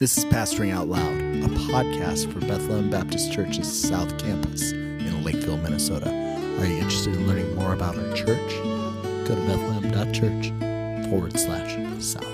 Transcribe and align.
This 0.00 0.16
is 0.16 0.24
Pastoring 0.24 0.72
Out 0.72 0.88
Loud, 0.88 1.12
a 1.44 1.48
podcast 1.70 2.32
for 2.32 2.40
Bethlehem 2.40 2.88
Baptist 2.88 3.30
Church's 3.34 3.70
South 3.70 4.16
Campus 4.16 4.72
in 4.72 5.22
Lakeville, 5.22 5.58
Minnesota. 5.58 6.08
Are 6.08 6.64
you 6.64 6.76
interested 6.78 7.14
in 7.14 7.26
learning 7.26 7.54
more 7.54 7.74
about 7.74 7.98
our 7.98 8.14
church? 8.14 8.50
Go 9.28 9.34
to 9.34 9.46
bethlehem.church 9.46 11.08
forward 11.10 11.38
slash 11.38 11.76
south. 12.02 12.24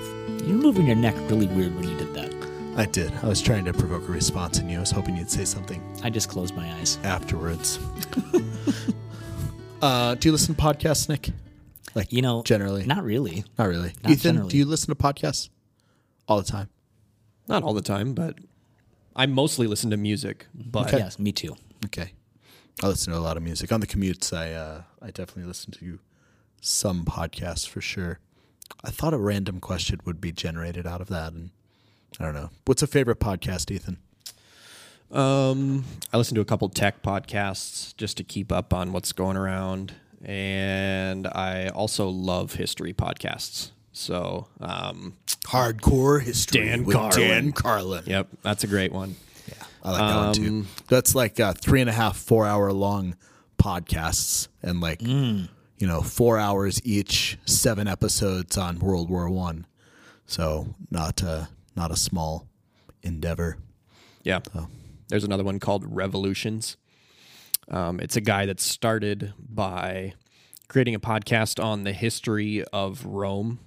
You're 0.46 0.58
moving 0.58 0.86
your 0.86 0.94
neck 0.94 1.16
really 1.28 1.48
weird 1.48 1.74
when 1.74 1.88
you 1.88 1.96
did 1.98 2.14
that. 2.14 2.32
I 2.76 2.86
did. 2.86 3.12
I 3.20 3.26
was 3.26 3.42
trying 3.42 3.64
to 3.64 3.72
provoke 3.72 4.08
a 4.08 4.12
response 4.12 4.60
in 4.60 4.68
you. 4.68 4.76
I 4.76 4.80
was 4.80 4.92
hoping 4.92 5.16
you'd 5.16 5.28
say 5.28 5.44
something 5.44 5.82
I 6.04 6.10
just 6.10 6.28
closed 6.28 6.54
my 6.54 6.72
eyes. 6.74 6.98
afterwards. 7.02 7.80
uh, 9.82 10.14
do 10.14 10.28
you 10.28 10.30
listen 10.30 10.54
to 10.54 10.62
podcasts, 10.62 11.08
Nick? 11.08 11.30
Like, 11.96 12.12
You 12.12 12.22
know, 12.22 12.44
generally? 12.44 12.86
not 12.86 13.02
really. 13.02 13.42
Not 13.58 13.66
really. 13.66 13.92
Not 14.04 14.12
Ethan, 14.12 14.34
generally. 14.34 14.50
do 14.50 14.56
you 14.56 14.66
listen 14.66 14.94
to 14.94 15.02
podcasts 15.02 15.48
all 16.28 16.40
the 16.40 16.48
time? 16.48 16.68
Not 17.48 17.62
all 17.62 17.74
the 17.74 17.82
time, 17.82 18.14
but 18.14 18.36
I 19.14 19.26
mostly 19.26 19.66
listen 19.66 19.90
to 19.90 19.96
music. 19.96 20.46
But 20.54 20.92
Yes, 20.92 21.18
me 21.18 21.32
too. 21.32 21.56
Okay. 21.84 22.12
I 22.82 22.88
listen 22.88 23.12
to 23.12 23.18
a 23.18 23.20
lot 23.20 23.36
of 23.36 23.42
music. 23.42 23.72
On 23.72 23.80
the 23.80 23.86
commutes, 23.86 24.36
I 24.36 24.52
uh, 24.52 24.82
I 25.00 25.06
definitely 25.06 25.44
listen 25.44 25.72
to 25.72 25.98
some 26.60 27.04
podcasts 27.04 27.66
for 27.66 27.80
sure. 27.80 28.18
I 28.84 28.90
thought 28.90 29.14
a 29.14 29.18
random 29.18 29.60
question 29.60 30.00
would 30.04 30.20
be 30.20 30.32
generated 30.32 30.86
out 30.86 31.00
of 31.00 31.08
that, 31.08 31.32
and 31.32 31.50
I 32.20 32.24
don't 32.24 32.34
know. 32.34 32.50
What's 32.66 32.82
a 32.82 32.86
favorite 32.86 33.20
podcast, 33.20 33.70
Ethan? 33.70 33.98
um, 35.12 35.84
I 36.12 36.16
listen 36.16 36.34
to 36.34 36.40
a 36.40 36.44
couple 36.44 36.68
tech 36.68 37.02
podcasts 37.02 37.96
just 37.96 38.16
to 38.16 38.24
keep 38.24 38.50
up 38.50 38.74
on 38.74 38.92
what's 38.92 39.12
going 39.12 39.36
around, 39.36 39.94
and 40.24 41.26
I 41.28 41.68
also 41.68 42.08
love 42.08 42.54
history 42.54 42.92
podcasts. 42.92 43.70
So, 43.96 44.46
um, 44.60 45.16
Hardcore 45.46 46.20
history 46.22 46.66
Dan 46.66 46.84
with 46.84 46.94
Carlin. 46.94 47.18
Dan 47.18 47.52
Carlin. 47.52 48.04
yep, 48.06 48.28
that's 48.42 48.62
a 48.62 48.66
great 48.66 48.92
one. 48.92 49.16
Yeah, 49.48 49.54
I 49.82 49.90
like 49.90 49.98
that 50.00 50.16
one 50.16 50.34
too. 50.34 50.66
That's 50.88 51.14
like 51.14 51.40
uh, 51.40 51.54
three 51.54 51.80
and 51.80 51.88
a 51.88 51.94
half, 51.94 52.14
four 52.18 52.46
hour 52.46 52.72
long 52.72 53.16
podcasts, 53.58 54.48
and 54.62 54.82
like 54.82 55.00
you 55.00 55.48
know, 55.80 56.02
four 56.02 56.38
hours 56.38 56.78
each, 56.84 57.38
seven 57.46 57.88
episodes 57.88 58.58
on 58.58 58.80
World 58.80 59.08
War 59.08 59.30
One. 59.30 59.66
So 60.26 60.74
not 60.90 61.22
a 61.22 61.48
not 61.74 61.90
a 61.90 61.96
small 61.96 62.46
endeavor. 63.02 63.56
Yeah. 64.24 64.40
There's 65.08 65.24
another 65.24 65.44
one 65.44 65.58
called 65.58 65.84
Revolutions. 65.86 66.76
Um, 67.70 67.98
it's 68.00 68.16
a 68.16 68.20
guy 68.20 68.44
that 68.44 68.60
started 68.60 69.32
by 69.38 70.12
creating 70.68 70.94
a 70.94 71.00
podcast 71.00 71.62
on 71.64 71.84
the 71.84 71.92
history 71.92 72.62
of 72.72 73.06
Rome. 73.06 73.60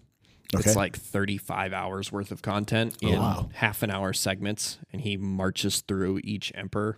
Okay. 0.55 0.67
It's 0.67 0.75
like 0.75 0.95
35 0.97 1.73
hours 1.73 2.11
worth 2.11 2.31
of 2.31 2.41
content 2.41 2.97
in 3.01 3.19
wow. 3.19 3.49
half 3.53 3.83
an 3.83 3.91
hour 3.91 4.13
segments, 4.13 4.79
and 4.91 5.01
he 5.01 5.15
marches 5.15 5.81
through 5.81 6.21
each 6.23 6.51
emperor 6.55 6.97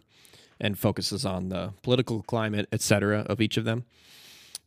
and 0.59 0.79
focuses 0.79 1.25
on 1.25 1.49
the 1.49 1.73
political 1.81 2.21
climate, 2.23 2.67
et 2.71 2.81
cetera, 2.81 3.21
of 3.21 3.41
each 3.41 3.57
of 3.57 3.65
them. 3.65 3.83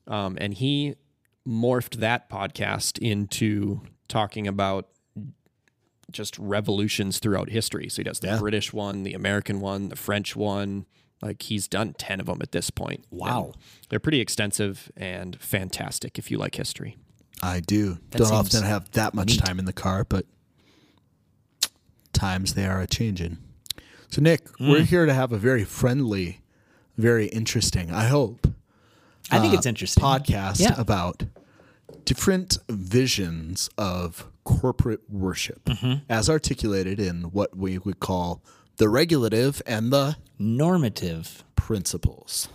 Um, 0.06 0.36
and 0.38 0.52
he 0.52 0.96
morphed 1.48 1.96
that 1.96 2.28
podcast 2.28 2.98
into 2.98 3.80
talking 4.08 4.46
about 4.46 4.88
just 6.10 6.38
revolutions 6.38 7.18
throughout 7.18 7.48
history. 7.48 7.88
So 7.88 7.96
he 7.96 8.04
does 8.04 8.20
the 8.20 8.28
Yeah. 8.28 8.38
British 8.38 8.72
one, 8.72 9.02
the 9.02 9.14
American 9.14 9.60
one, 9.60 9.88
the 9.88 9.96
French 9.96 10.36
one. 10.36 10.86
Like 11.22 11.42
he's 11.42 11.68
done 11.68 11.94
10 11.94 12.20
of 12.20 12.26
them 12.26 12.38
at 12.42 12.52
this 12.52 12.68
point. 12.70 13.04
Wow. 13.10 13.52
And 13.54 13.56
they're 13.88 14.00
pretty 14.00 14.20
extensive 14.20 14.92
and 14.94 15.40
fantastic 15.40 16.18
if 16.18 16.30
you 16.30 16.36
like 16.36 16.56
history. 16.56 16.96
I 17.44 17.60
do. 17.60 17.98
That 18.10 18.18
Don't 18.18 18.32
often 18.32 18.62
have 18.62 18.90
that 18.92 19.14
much 19.14 19.36
time 19.38 19.58
in 19.58 19.64
the 19.64 19.72
car, 19.72 20.04
but 20.04 20.26
times 22.12 22.54
they 22.54 22.66
are 22.66 22.80
a 22.80 22.86
changing. 22.86 23.38
So, 24.10 24.22
Nick, 24.22 24.48
we're 24.60 24.80
Mm. 24.80 24.86
here 24.86 25.06
to 25.06 25.12
have 25.14 25.32
a 25.32 25.38
very 25.38 25.64
friendly, 25.64 26.40
very 26.96 27.26
interesting, 27.26 27.90
I 27.90 28.04
hope, 28.06 28.46
I 29.30 29.40
think 29.40 29.52
uh, 29.54 29.56
it's 29.58 29.66
interesting. 29.66 30.02
podcast 30.02 30.60
Yeah. 30.60 30.74
about 30.78 31.24
different 32.04 32.58
visions 32.68 33.68
of 33.76 34.26
corporate 34.44 35.00
worship 35.10 35.64
Mm-hmm. 35.64 36.04
as 36.08 36.28
articulated 36.30 37.00
in 37.00 37.24
what 37.24 37.56
we 37.56 37.78
would 37.78 37.98
call 37.98 38.42
the 38.76 38.88
regulative 38.88 39.60
and 39.66 39.92
the 39.92 40.16
Normative. 40.38 41.42
principles. 41.56 42.48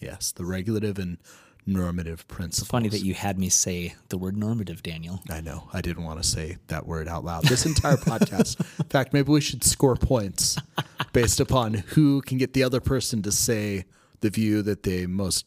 Yes, 0.00 0.32
the 0.32 0.44
regulative 0.46 0.98
and 0.98 1.18
normative 1.66 2.26
principles. 2.28 2.68
Funny 2.68 2.88
that 2.88 3.02
you 3.02 3.14
had 3.14 3.38
me 3.38 3.48
say 3.48 3.94
the 4.08 4.16
word 4.16 4.36
normative, 4.36 4.82
Daniel. 4.82 5.20
I 5.28 5.40
know. 5.40 5.68
I 5.72 5.80
didn't 5.80 6.04
want 6.04 6.22
to 6.22 6.28
say 6.28 6.58
that 6.68 6.86
word 6.86 7.08
out 7.08 7.24
loud. 7.24 7.44
This 7.44 7.66
entire 7.66 7.96
podcast. 7.96 8.60
In 8.78 8.86
fact, 8.86 9.12
maybe 9.12 9.32
we 9.32 9.40
should 9.40 9.64
score 9.64 9.96
points 9.96 10.56
based 11.12 11.40
upon 11.40 11.74
who 11.74 12.22
can 12.22 12.38
get 12.38 12.52
the 12.52 12.62
other 12.62 12.80
person 12.80 13.22
to 13.22 13.32
say 13.32 13.84
the 14.20 14.30
view 14.30 14.62
that 14.62 14.84
they 14.84 15.06
most 15.06 15.46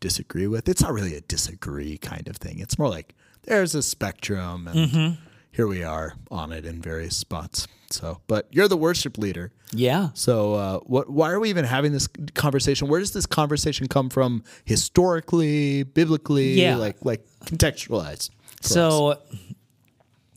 disagree 0.00 0.46
with. 0.46 0.68
It's 0.68 0.82
not 0.82 0.92
really 0.92 1.14
a 1.14 1.20
disagree 1.20 1.98
kind 1.98 2.28
of 2.28 2.36
thing. 2.36 2.58
It's 2.58 2.78
more 2.78 2.88
like 2.88 3.14
there's 3.42 3.74
a 3.74 3.82
spectrum 3.82 4.68
and 4.68 4.90
mm-hmm. 4.90 5.22
Here 5.56 5.66
we 5.66 5.82
are 5.82 6.12
on 6.30 6.52
it 6.52 6.66
in 6.66 6.82
various 6.82 7.16
spots. 7.16 7.66
So, 7.88 8.20
but 8.26 8.46
you're 8.50 8.68
the 8.68 8.76
worship 8.76 9.16
leader. 9.16 9.52
Yeah. 9.72 10.10
So, 10.12 10.54
uh, 10.54 10.78
what? 10.80 11.08
Why 11.08 11.30
are 11.30 11.40
we 11.40 11.48
even 11.48 11.64
having 11.64 11.92
this 11.92 12.08
conversation? 12.34 12.88
Where 12.88 13.00
does 13.00 13.12
this 13.12 13.24
conversation 13.24 13.88
come 13.88 14.10
from 14.10 14.44
historically, 14.66 15.82
biblically? 15.84 16.60
Yeah. 16.60 16.76
like 16.76 16.96
like 17.02 17.26
contextualize. 17.46 18.28
for 18.60 18.64
us. 18.64 18.70
So 18.70 19.18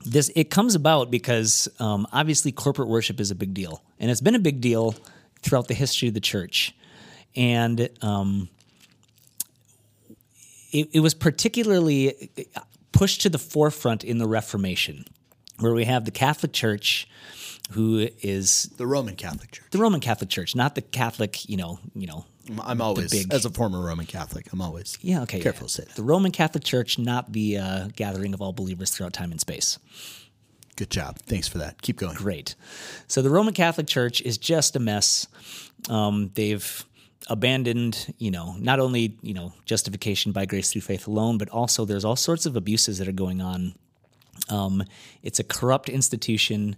this 0.06 0.31
it 0.35 0.50
comes 0.50 0.75
about 0.75 1.12
because 1.12 1.68
um, 1.80 2.07
obviously 2.13 2.53
corporate 2.53 2.88
worship 2.88 3.19
is 3.19 3.30
a 3.30 3.36
big 3.36 3.53
deal, 3.53 3.84
and 4.00 4.09
it's 4.09 4.22
been 4.22 4.36
a 4.36 4.40
big 4.40 4.62
deal 4.62 4.96
throughout 5.41 5.68
the 5.68 5.74
history 5.74 6.07
of 6.07 6.13
the 6.13 6.22
church, 6.22 6.74
and 7.36 7.90
um, 8.01 8.47
it, 10.72 10.88
it 10.94 11.00
was 11.01 11.13
particularly 11.13 12.31
pushed 12.92 13.22
to 13.22 13.30
the 13.30 13.40
forefront 13.40 14.04
in 14.04 14.18
the 14.18 14.28
Reformation, 14.28 15.06
where 15.60 15.74
we 15.74 15.86
have 15.86 16.06
the 16.06 16.12
Catholic 16.12 16.54
Church, 16.54 17.08
who 17.72 18.08
is 18.22 18.64
the 18.78 18.88
Roman 18.88 19.16
Catholic 19.16 19.52
Church. 19.52 19.66
the 19.72 19.78
Roman 19.78 20.00
Catholic 20.00 20.30
Church, 20.30 20.56
not 20.56 20.76
the 20.76 20.82
Catholic, 20.82 21.48
you 21.48 21.58
know, 21.58 21.80
you 21.94 22.08
know, 22.08 22.26
I'm 22.64 22.82
always, 22.82 23.12
big- 23.12 23.32
as 23.32 23.46
a 23.46 23.50
former 23.52 23.80
Roman 23.80 24.08
Catholic, 24.08 24.52
I'm 24.52 24.62
always 24.62 24.98
yeah, 25.02 25.22
okay, 25.24 25.40
careful 25.40 25.68
to 25.68 25.74
say 25.74 25.84
that. 25.84 25.96
the 25.96 26.04
Roman 26.04 26.32
Catholic 26.32 26.64
Church, 26.64 26.98
not 26.98 27.32
the 27.32 27.58
uh, 27.58 27.88
gathering 27.96 28.34
of 28.34 28.42
all 28.42 28.54
believers 28.54 28.90
throughout 28.92 29.14
time 29.14 29.32
and 29.32 29.40
space. 29.40 29.78
Good 30.76 30.90
job. 30.90 31.20
Thanks 31.20 31.48
for 31.48 31.58
that. 31.58 31.82
Keep 31.82 31.98
going. 31.98 32.16
Great. 32.16 32.56
So 33.08 33.22
the 33.22 33.30
Roman 33.30 33.54
Catholic 33.54 33.86
Church 33.86 34.22
is 34.22 34.38
just 34.38 34.76
a 34.78 34.80
mess. 34.80 35.28
Um, 35.90 36.32
they've 36.36 36.86
abandoned, 37.28 38.13
you 38.18 38.31
know, 38.31 38.56
not 38.59 38.80
only 38.80 39.18
you 39.22 39.34
know 39.34 39.53
justification 39.66 40.31
by 40.31 40.46
grace 40.46 40.72
through 40.72 40.81
faith 40.81 41.07
alone, 41.07 41.38
but 41.38 41.50
also 41.50 41.85
there's 41.85 42.06
all 42.06 42.16
sorts 42.16 42.46
of 42.46 42.56
abuses 42.56 42.97
that 42.97 43.07
are 43.07 43.13
going 43.13 43.41
on. 43.41 43.74
Um, 44.50 44.84
it's 45.22 45.40
a 45.40 45.44
corrupt 45.44 45.90
institution, 45.90 46.75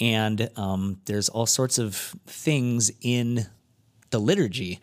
and 0.00 0.50
um, 0.56 1.00
there's 1.04 1.28
all 1.28 1.46
sorts 1.46 1.78
of 1.78 2.14
things 2.26 2.90
in 3.00 3.46
the 4.10 4.18
liturgy 4.18 4.80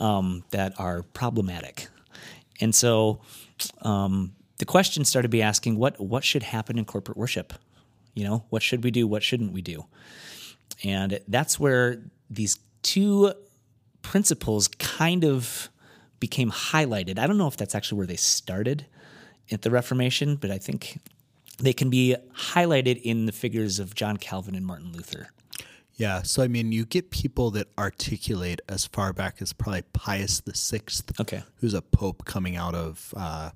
um, 0.00 0.44
that 0.50 0.72
are 0.78 1.02
problematic. 1.02 1.88
And 2.60 2.74
so 2.74 3.20
um, 3.82 4.34
the 4.58 4.64
question 4.64 5.04
started 5.04 5.28
to 5.28 5.30
be 5.30 5.42
asking 5.42 5.76
what 5.76 6.00
what 6.00 6.24
should 6.24 6.42
happen 6.42 6.78
in 6.78 6.84
corporate 6.84 7.18
worship? 7.18 7.52
You 8.14 8.24
know, 8.24 8.44
what 8.50 8.62
should 8.62 8.84
we 8.84 8.90
do? 8.90 9.06
What 9.06 9.22
shouldn't 9.22 9.52
we 9.52 9.62
do? 9.62 9.86
And 10.84 11.20
that's 11.28 11.58
where 11.58 12.02
these 12.28 12.58
two 12.82 13.32
principles 14.02 14.68
kind 14.68 15.24
of 15.24 15.70
became 16.20 16.50
highlighted. 16.50 17.18
I 17.18 17.26
don't 17.26 17.38
know 17.38 17.48
if 17.48 17.56
that's 17.56 17.74
actually 17.74 17.98
where 17.98 18.06
they 18.06 18.16
started 18.16 18.86
at 19.50 19.62
the 19.62 19.70
Reformation, 19.70 20.36
but 20.36 20.50
I 20.50 20.58
think 20.58 21.00
they 21.58 21.72
can 21.72 21.90
be 21.90 22.16
highlighted 22.34 23.00
in 23.02 23.26
the 23.26 23.32
figures 23.32 23.78
of 23.78 23.94
John 23.94 24.16
Calvin 24.16 24.54
and 24.54 24.64
Martin 24.66 24.92
Luther. 24.92 25.30
Yeah. 25.94 26.22
So 26.22 26.42
I 26.42 26.48
mean, 26.48 26.72
you 26.72 26.84
get 26.84 27.10
people 27.10 27.50
that 27.52 27.68
articulate 27.78 28.60
as 28.68 28.86
far 28.86 29.12
back 29.12 29.42
as 29.42 29.52
probably 29.52 29.82
Pius 29.92 30.40
the 30.40 30.54
Sixth. 30.54 31.20
Okay. 31.20 31.42
Who's 31.56 31.74
a 31.74 31.82
pope 31.82 32.24
coming 32.24 32.56
out 32.56 32.74
of. 32.74 33.12
Uh, 33.16 33.50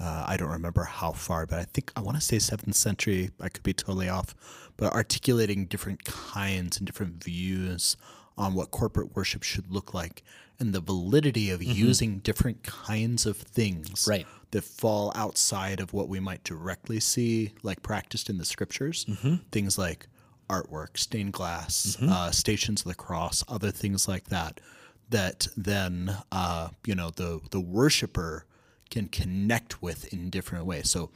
uh, 0.00 0.24
I 0.26 0.38
don't 0.38 0.50
remember 0.50 0.84
how 0.84 1.12
far, 1.12 1.44
but 1.46 1.58
I 1.58 1.64
think 1.64 1.92
I 1.94 2.00
want 2.00 2.16
to 2.16 2.22
say 2.22 2.38
seventh 2.38 2.74
century. 2.74 3.30
I 3.40 3.50
could 3.50 3.62
be 3.62 3.74
totally 3.74 4.08
off, 4.08 4.34
but 4.76 4.92
articulating 4.92 5.66
different 5.66 6.04
kinds 6.04 6.78
and 6.78 6.86
different 6.86 7.22
views 7.22 7.96
on 8.36 8.54
what 8.54 8.70
corporate 8.70 9.14
worship 9.14 9.42
should 9.42 9.70
look 9.70 9.92
like 9.92 10.22
and 10.60 10.74
the 10.74 10.80
validity 10.80 11.50
of 11.50 11.60
mm-hmm. 11.60 11.72
using 11.72 12.18
different 12.18 12.62
kinds 12.62 13.26
of 13.26 13.36
things 13.38 14.06
Right. 14.08 14.26
that 14.50 14.62
fall 14.62 15.10
outside 15.16 15.80
of 15.80 15.92
what 15.92 16.08
we 16.08 16.20
might 16.20 16.44
directly 16.44 17.00
see, 17.00 17.54
like 17.62 17.82
practiced 17.82 18.28
in 18.28 18.38
the 18.38 18.44
scriptures. 18.44 19.06
Mm-hmm. 19.06 19.36
Things 19.50 19.78
like 19.78 20.06
artwork, 20.48 20.98
stained 20.98 21.32
glass, 21.32 21.96
mm-hmm. 21.98 22.12
uh, 22.12 22.30
stations 22.30 22.82
of 22.82 22.88
the 22.88 22.94
cross, 22.94 23.42
other 23.48 23.70
things 23.70 24.06
like 24.06 24.24
that. 24.26 24.60
That 25.08 25.48
then, 25.56 26.16
uh, 26.30 26.68
you 26.86 26.94
know, 26.94 27.10
the 27.10 27.40
the 27.50 27.60
worshiper 27.60 28.44
can 28.90 29.08
connect 29.08 29.82
with 29.82 30.12
in 30.12 30.30
different 30.30 30.66
ways. 30.66 30.90
So 30.90 31.10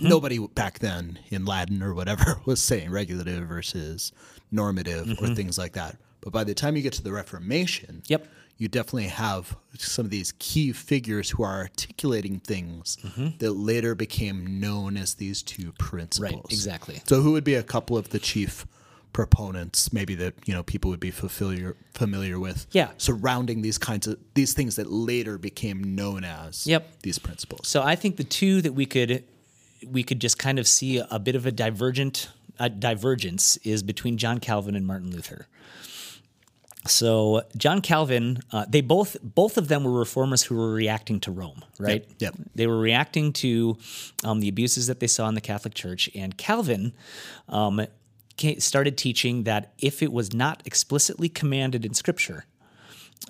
nobody 0.00 0.38
back 0.38 0.78
then 0.78 1.18
in 1.28 1.44
Latin 1.44 1.82
or 1.82 1.94
whatever 1.94 2.40
was 2.44 2.60
saying 2.60 2.90
regulative 2.90 3.46
versus 3.46 4.12
normative 4.50 5.20
or 5.20 5.34
things 5.34 5.58
like 5.58 5.72
that. 5.74 5.96
But 6.20 6.32
by 6.32 6.44
the 6.44 6.54
time 6.54 6.76
you 6.76 6.82
get 6.82 6.92
to 6.94 7.02
the 7.02 7.12
Reformation, 7.12 8.02
Yep. 8.06 8.26
you 8.58 8.68
definitely 8.68 9.08
have 9.08 9.56
some 9.78 10.04
of 10.04 10.10
these 10.10 10.32
key 10.38 10.72
figures 10.72 11.30
who 11.30 11.42
are 11.42 11.58
articulating 11.58 12.40
things 12.40 12.98
mm-hmm. 13.02 13.28
that 13.38 13.52
later 13.52 13.94
became 13.94 14.60
known 14.60 14.96
as 14.96 15.14
these 15.14 15.42
two 15.42 15.72
principles. 15.78 16.32
Right, 16.34 16.44
exactly. 16.52 17.00
So, 17.06 17.22
who 17.22 17.32
would 17.32 17.44
be 17.44 17.54
a 17.54 17.62
couple 17.62 17.96
of 17.96 18.10
the 18.10 18.18
chief 18.18 18.66
proponents, 19.12 19.92
maybe 19.92 20.14
that 20.14 20.34
you 20.46 20.54
know 20.54 20.62
people 20.62 20.90
would 20.90 21.00
be 21.00 21.10
familiar 21.10 21.76
familiar 21.94 22.38
with? 22.38 22.66
Yeah. 22.72 22.90
surrounding 22.98 23.62
these 23.62 23.78
kinds 23.78 24.06
of 24.06 24.18
these 24.34 24.52
things 24.52 24.76
that 24.76 24.90
later 24.90 25.38
became 25.38 25.94
known 25.94 26.24
as 26.24 26.66
Yep. 26.66 27.02
these 27.02 27.18
principles. 27.18 27.66
So 27.68 27.82
I 27.82 27.96
think 27.96 28.16
the 28.16 28.24
two 28.24 28.60
that 28.62 28.72
we 28.72 28.86
could 28.86 29.24
we 29.86 30.02
could 30.02 30.20
just 30.20 30.38
kind 30.38 30.58
of 30.58 30.68
see 30.68 30.98
a, 30.98 31.18
bit 31.18 31.34
of 31.34 31.46
a 31.46 31.50
divergent 31.52 32.28
a 32.58 32.68
divergence 32.68 33.56
is 33.58 33.82
between 33.82 34.18
John 34.18 34.38
Calvin 34.38 34.74
and 34.74 34.86
Martin 34.86 35.10
Luther. 35.10 35.46
So 36.86 37.42
John 37.56 37.82
Calvin, 37.82 38.40
uh, 38.52 38.64
they 38.68 38.80
both 38.80 39.16
both 39.22 39.58
of 39.58 39.68
them 39.68 39.84
were 39.84 39.98
reformers 39.98 40.42
who 40.44 40.56
were 40.56 40.72
reacting 40.72 41.20
to 41.20 41.30
Rome, 41.30 41.62
right? 41.78 42.06
Yep, 42.18 42.36
yep. 42.38 42.48
They 42.54 42.66
were 42.66 42.78
reacting 42.78 43.32
to 43.34 43.76
um, 44.24 44.40
the 44.40 44.48
abuses 44.48 44.86
that 44.86 44.98
they 45.00 45.06
saw 45.06 45.28
in 45.28 45.34
the 45.34 45.40
Catholic 45.42 45.74
Church, 45.74 46.08
and 46.14 46.36
Calvin 46.38 46.92
um, 47.48 47.86
started 48.58 48.96
teaching 48.96 49.44
that 49.44 49.72
if 49.78 50.02
it 50.02 50.10
was 50.10 50.32
not 50.32 50.62
explicitly 50.64 51.28
commanded 51.28 51.84
in 51.84 51.92
Scripture, 51.92 52.46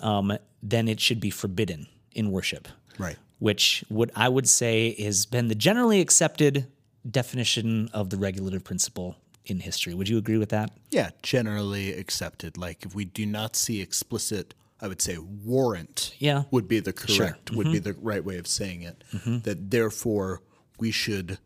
um, 0.01 0.37
then 0.63 0.87
it 0.87 1.01
should 1.01 1.19
be 1.21 1.31
forbidden 1.31 1.89
in 2.13 2.31
worship 2.31 2.69
Right. 2.99 3.17
which 3.39 3.83
what 3.89 4.11
I 4.15 4.29
would 4.29 4.49
say 4.49 4.95
has 5.03 5.27
been 5.27 5.49
the 5.49 5.55
generally 5.57 6.01
accepted 6.01 6.67
definition 7.11 7.89
of 7.93 8.11
the 8.11 8.17
regulative 8.17 8.63
principle 8.63 9.17
in 9.47 9.61
history. 9.61 9.95
Would 9.95 10.09
you 10.09 10.19
agree 10.19 10.37
with 10.39 10.51
that? 10.51 10.71
Yeah, 10.91 11.11
generally 11.23 11.93
accepted. 11.93 12.57
Like 12.57 12.85
if 12.85 12.95
we 12.95 13.05
do 13.05 13.27
not 13.27 13.57
see 13.57 13.81
explicit, 13.81 14.55
I 14.81 14.89
would 14.89 15.03
say 15.03 15.19
warrant. 15.19 16.15
Yeah. 16.19 16.45
would 16.51 16.69
be 16.69 16.81
the 16.81 16.93
correct 16.93 17.51
would 17.51 17.65
be 17.73 17.81
Mm-hmm. 17.81 17.83
the 17.91 17.95
right 18.01 18.25
way 18.25 18.39
of 18.39 18.47
saying 18.47 18.83
it. 18.83 19.03
That 19.45 19.71
therefore 19.71 20.43
we 20.79 20.91
should, 20.91 21.39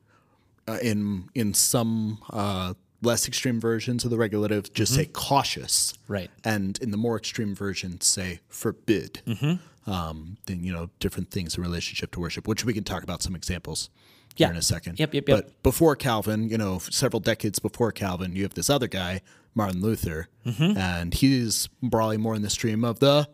uh, 0.69 0.79
in 0.83 1.29
in 1.35 1.55
some 1.55 2.19
uh, 2.31 2.75
less 3.03 3.27
extreme 3.29 3.61
versions 3.61 4.05
of 4.05 4.11
the 4.11 4.17
regulative, 4.17 4.73
just 4.73 4.95
say 4.95 5.07
cautious. 5.07 5.93
Mm-hmm. 5.93 6.13
Right. 6.13 6.31
And 6.45 6.79
in 6.81 6.91
the 6.91 6.97
more 6.97 7.17
extreme 7.17 7.55
version, 7.55 8.01
say 8.01 8.41
forbid. 8.49 9.21
Um, 9.87 10.39
then 10.47 10.65
you 10.65 10.73
know 10.73 10.89
different 10.99 11.31
things 11.31 11.57
in 11.57 11.63
relationship 11.63 12.11
to 12.13 12.21
worship, 12.21 12.49
which 12.49 12.65
we 12.65 12.73
can 12.73 12.85
talk 12.85 13.03
about 13.03 13.23
some 13.23 13.35
examples. 13.37 13.91
Yeah. 14.37 14.47
Here 14.49 14.53
in 14.55 14.59
a 14.59 14.63
second. 14.63 14.99
Yep, 14.99 15.15
yep, 15.15 15.29
yep. 15.29 15.37
But 15.45 15.63
before 15.63 15.95
Calvin, 15.95 16.49
you 16.49 16.59
know, 16.59 16.79
several 16.79 17.21
decades 17.21 17.61
before 17.61 17.93
Calvin, 17.93 18.35
you 18.35 18.43
have 18.43 18.55
this 18.55 18.69
other 18.69 18.89
guy, 18.89 19.21
Martin 19.55 19.81
Luther, 19.81 20.29
Mm-hmm. 20.45 20.77
and 20.77 21.15
he's 21.15 21.69
probably 21.91 22.17
more 22.17 22.35
in 22.35 22.43
the 22.43 22.51
stream 22.51 22.85
of 22.85 22.99
the. 22.99 23.29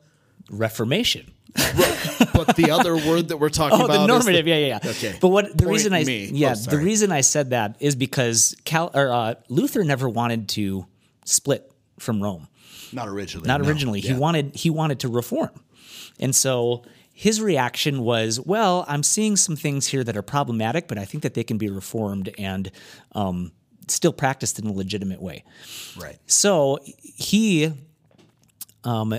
Reformation. 0.51 1.31
But 1.55 2.57
the 2.57 2.69
other 2.73 2.97
word 3.09 3.29
that 3.29 3.39
we're 3.39 3.49
talking 3.49 3.81
Oh, 3.81 3.85
about 3.87 3.95
the 3.97 4.03
is 4.03 4.09
normative. 4.09 4.47
yeah, 4.47 4.57
yeah, 4.57 4.79
yeah. 4.83 4.91
Okay. 4.91 5.17
But 5.21 5.29
what 5.29 5.47
the 5.57 5.65
Point 5.65 5.69
reason 5.71 5.93
I 5.95 6.05
me. 6.05 6.27
yeah 6.33 6.55
Oh, 6.57 6.71
the 6.71 6.79
reason 6.79 7.13
I 7.13 7.21
said 7.23 7.51
that 7.51 7.77
is 7.81 7.97
because 7.97 8.55
Cal 8.65 8.91
or 8.95 9.11
uh, 9.13 9.35
Luther 9.49 9.85
never 9.85 10.09
wanted 10.09 10.49
to 10.51 10.87
split 11.25 11.71
from 11.99 12.23
Rome. 12.23 12.49
not 12.93 13.09
originally. 13.09 13.47
Not 13.49 13.63
no. 13.63 13.69
originally. 13.69 14.01
He 14.01 14.09
Yeah. 14.09 14.19
wanted 14.19 14.55
he 14.55 14.71
wanted 14.71 15.01
to 15.01 15.09
reform. 15.09 15.51
And 16.21 16.35
so 16.37 16.85
his 17.13 17.41
reaction 17.41 18.03
was, 18.03 18.39
well, 18.39 18.85
I'm 18.87 19.03
seeing 19.03 19.37
some 19.37 19.57
things 19.57 19.89
here 19.89 20.05
that 20.05 20.17
are 20.17 20.23
problematic, 20.23 20.87
but 20.87 20.97
I 20.99 21.05
think 21.05 21.23
that 21.25 21.35
they 21.35 21.43
can 21.45 21.59
be 21.59 21.69
reformed 21.69 22.31
and 22.39 22.71
um, 23.13 23.51
still 23.89 24.13
practiced 24.13 24.59
in 24.59 24.67
a 24.67 24.73
legitimate 24.73 25.21
way. 25.21 25.43
right. 25.99 26.19
So 26.27 26.79
he 27.03 27.73
um, 28.85 29.19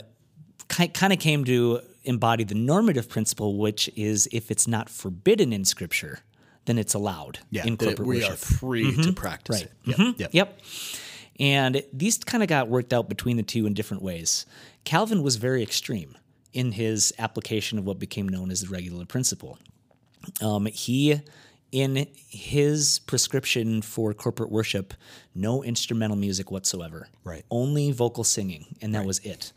kind 0.67 1.13
of 1.13 1.19
came 1.19 1.43
to 1.45 1.81
embody 2.03 2.43
the 2.43 2.55
normative 2.55 3.07
principle, 3.09 3.57
which 3.57 3.89
is 3.95 4.27
if 4.31 4.49
it's 4.49 4.67
not 4.67 4.89
forbidden 4.89 5.53
in 5.53 5.65
Scripture, 5.65 6.19
then 6.65 6.77
it's 6.77 6.93
allowed 6.93 7.39
Yeah, 7.49 7.65
in 7.65 7.77
corporate 7.77 8.07
we 8.07 8.15
worship. 8.17 8.33
are 8.33 8.35
free 8.37 8.95
to 9.03 9.13
practice 9.13 9.61
Right. 9.61 9.71
it. 9.87 9.97
Yep. 9.99 10.15
Yep. 10.17 10.29
Yep. 10.33 10.59
And 11.39 11.83
these 11.91 12.17
kind 12.19 12.43
of 12.43 12.49
got 12.49 12.67
worked 12.69 12.93
out 12.93 13.09
between 13.09 13.37
the 13.37 13.43
two 13.43 13.65
in 13.65 13.73
different 13.73 14.03
ways. 14.03 14.45
Calvin 14.83 15.23
was 15.23 15.35
very 15.37 15.61
extreme 15.63 16.15
in 16.53 16.73
his 16.73 17.13
application 17.17 17.77
of 17.77 17.85
what 17.85 17.99
became 17.99 18.27
known 18.27 18.51
as 18.51 18.61
the 18.61 18.67
regular 18.67 19.05
principle. 19.05 19.57
Um, 20.41 20.65
he, 20.67 21.21
in 21.71 22.07
his 22.13 22.99
prescription 22.99 23.81
for 23.81 24.13
corporate 24.13 24.51
worship, 24.51 24.93
no 25.33 25.63
instrumental 25.63 26.17
music 26.17 26.51
whatsoever. 26.51 27.07
Right. 27.23 27.43
Only 27.49 27.91
vocal 27.91 28.23
singing, 28.23 28.65
and 28.81 28.93
that 28.95 29.05
was 29.05 29.19
it. 29.19 29.53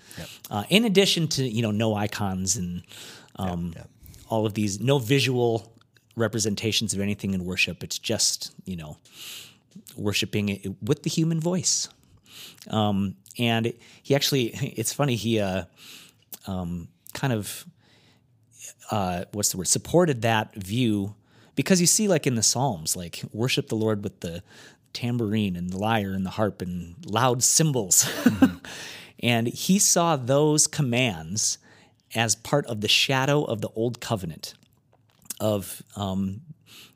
Uh, 0.50 0.64
in 0.70 0.85
addition 0.85 1.29
to 1.29 1.46
you 1.46 1.62
know 1.62 1.70
no 1.70 1.94
icons 1.94 2.56
and 2.56 2.82
um, 3.37 3.73
yep. 3.75 3.88
all 4.29 4.47
of 4.47 4.55
these, 4.55 4.81
no 4.81 4.99
visual 4.99 5.73
representations 6.17 6.94
of 6.94 7.00
anything 7.00 7.35
in 7.35 7.44
worship. 7.44 7.82
It's 7.82 7.99
just 7.99 8.55
you 8.64 8.76
know 8.76 8.97
worshiping 9.97 10.49
it 10.49 10.82
with 10.82 11.02
the 11.02 11.11
human 11.11 11.40
voice. 11.40 11.88
Um, 12.70 13.17
and 13.38 13.73
he 14.02 14.14
actually, 14.14 14.47
it's 14.76 14.93
funny, 14.93 15.17
he 15.17 15.40
uh, 15.40 15.64
um, 16.46 16.88
kind 17.12 17.32
of, 17.32 17.67
uh, 18.91 19.25
what's 19.32 19.50
the 19.50 19.58
word, 19.58 19.69
supported 19.69 20.23
that 20.23 20.55
view. 20.55 21.14
Because 21.55 21.81
you 21.81 21.87
see, 21.87 22.08
like 22.08 22.26
in 22.26 22.35
the 22.35 22.43
Psalms, 22.43 22.96
like 22.96 23.23
worship 23.32 23.69
the 23.69 23.76
Lord 23.76 24.02
with 24.02 24.20
the 24.20 24.43
tambourine 24.93 25.56
and 25.56 25.70
the 25.70 25.76
lyre 25.76 26.14
and 26.14 26.25
the 26.25 26.31
harp 26.31 26.62
and 26.62 26.94
loud 27.05 27.43
cymbals. 27.43 28.08
and 29.20 29.49
he 29.49 29.79
saw 29.79 30.17
those 30.17 30.67
commands 30.67 31.58
as 32.14 32.35
part 32.35 32.64
of 32.67 32.81
the 32.81 32.88
shadow 32.88 33.44
of 33.44 33.61
the 33.61 33.69
old 33.70 34.00
covenant 34.00 34.55
of 35.40 35.82
um, 35.97 36.40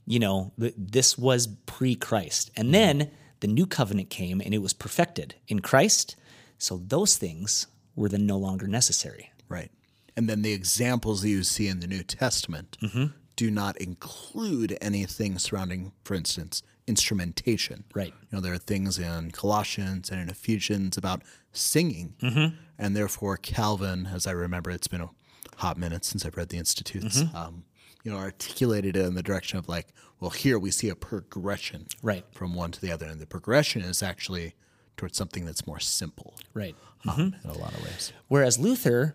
you 0.06 0.18
know 0.18 0.52
th- 0.58 0.74
this 0.76 1.18
was 1.18 1.48
pre-christ. 1.66 2.50
And 2.56 2.72
then 2.72 3.10
the 3.40 3.48
new 3.48 3.66
covenant 3.66 4.10
came 4.10 4.40
and 4.40 4.54
it 4.54 4.58
was 4.58 4.72
perfected 4.72 5.34
in 5.48 5.60
christ. 5.60 6.16
So 6.56 6.78
those 6.78 7.16
things 7.16 7.66
were 7.94 8.08
then 8.08 8.26
no 8.26 8.38
longer 8.38 8.66
necessary 8.66 9.30
Right. 9.48 9.70
And 10.16 10.28
then 10.28 10.42
the 10.42 10.52
examples 10.52 11.22
that 11.22 11.28
you 11.28 11.42
see 11.44 11.68
in 11.68 11.80
the 11.80 11.86
New 11.86 12.02
Testament 12.02 12.76
Mm-hmm. 12.82 13.06
do 13.36 13.50
not 13.50 13.76
include 13.76 14.76
anything 14.80 15.38
surrounding, 15.38 15.92
for 16.04 16.14
instance, 16.14 16.62
instrumentation. 16.86 17.84
Right. 17.94 18.12
You 18.30 18.36
know, 18.36 18.40
there 18.40 18.52
are 18.52 18.58
things 18.58 18.98
in 18.98 19.30
Colossians 19.30 20.10
and 20.10 20.20
in 20.20 20.28
Ephesians 20.28 20.96
about 20.96 21.22
singing. 21.52 22.14
Mm-hmm. 22.20 22.56
And 22.78 22.96
therefore, 22.96 23.37
Calvin, 23.37 24.06
as 24.12 24.26
I 24.26 24.32
remember, 24.32 24.70
it's 24.70 24.88
been 24.88 25.00
a 25.00 25.11
hot 25.56 25.78
minute 25.78 26.04
since 26.04 26.25
I've 26.26 26.37
read 26.37 26.49
the 26.50 26.58
Institutes, 26.58 27.23
Mm-hmm. 27.23 27.37
um, 27.37 27.64
you 28.04 28.12
know, 28.12 28.18
articulated 28.18 28.96
it 28.96 29.04
in 29.04 29.14
the 29.14 29.23
direction 29.23 29.58
of 29.58 29.68
like, 29.68 29.88
well, 30.20 30.30
here 30.30 30.58
we 30.58 30.70
see 30.70 30.88
a 30.88 30.94
progression 30.96 31.87
Right. 32.02 32.25
from 32.32 32.54
one 32.54 32.70
to 32.73 32.80
the 32.80 32.90
other. 32.92 33.06
And 33.06 33.20
the 33.20 33.26
progression 33.26 33.82
is 33.82 34.02
actually 34.02 34.54
towards 34.96 35.16
something 35.16 35.44
that's 35.44 35.64
more 35.64 35.78
simple 35.78 36.34
right 36.54 36.75
um, 37.08 37.34
in 37.44 37.50
a 37.50 37.52
lot 37.56 37.73
of 37.73 37.82
ways. 37.84 38.12
Whereas 38.26 38.58
Luther, 38.58 39.14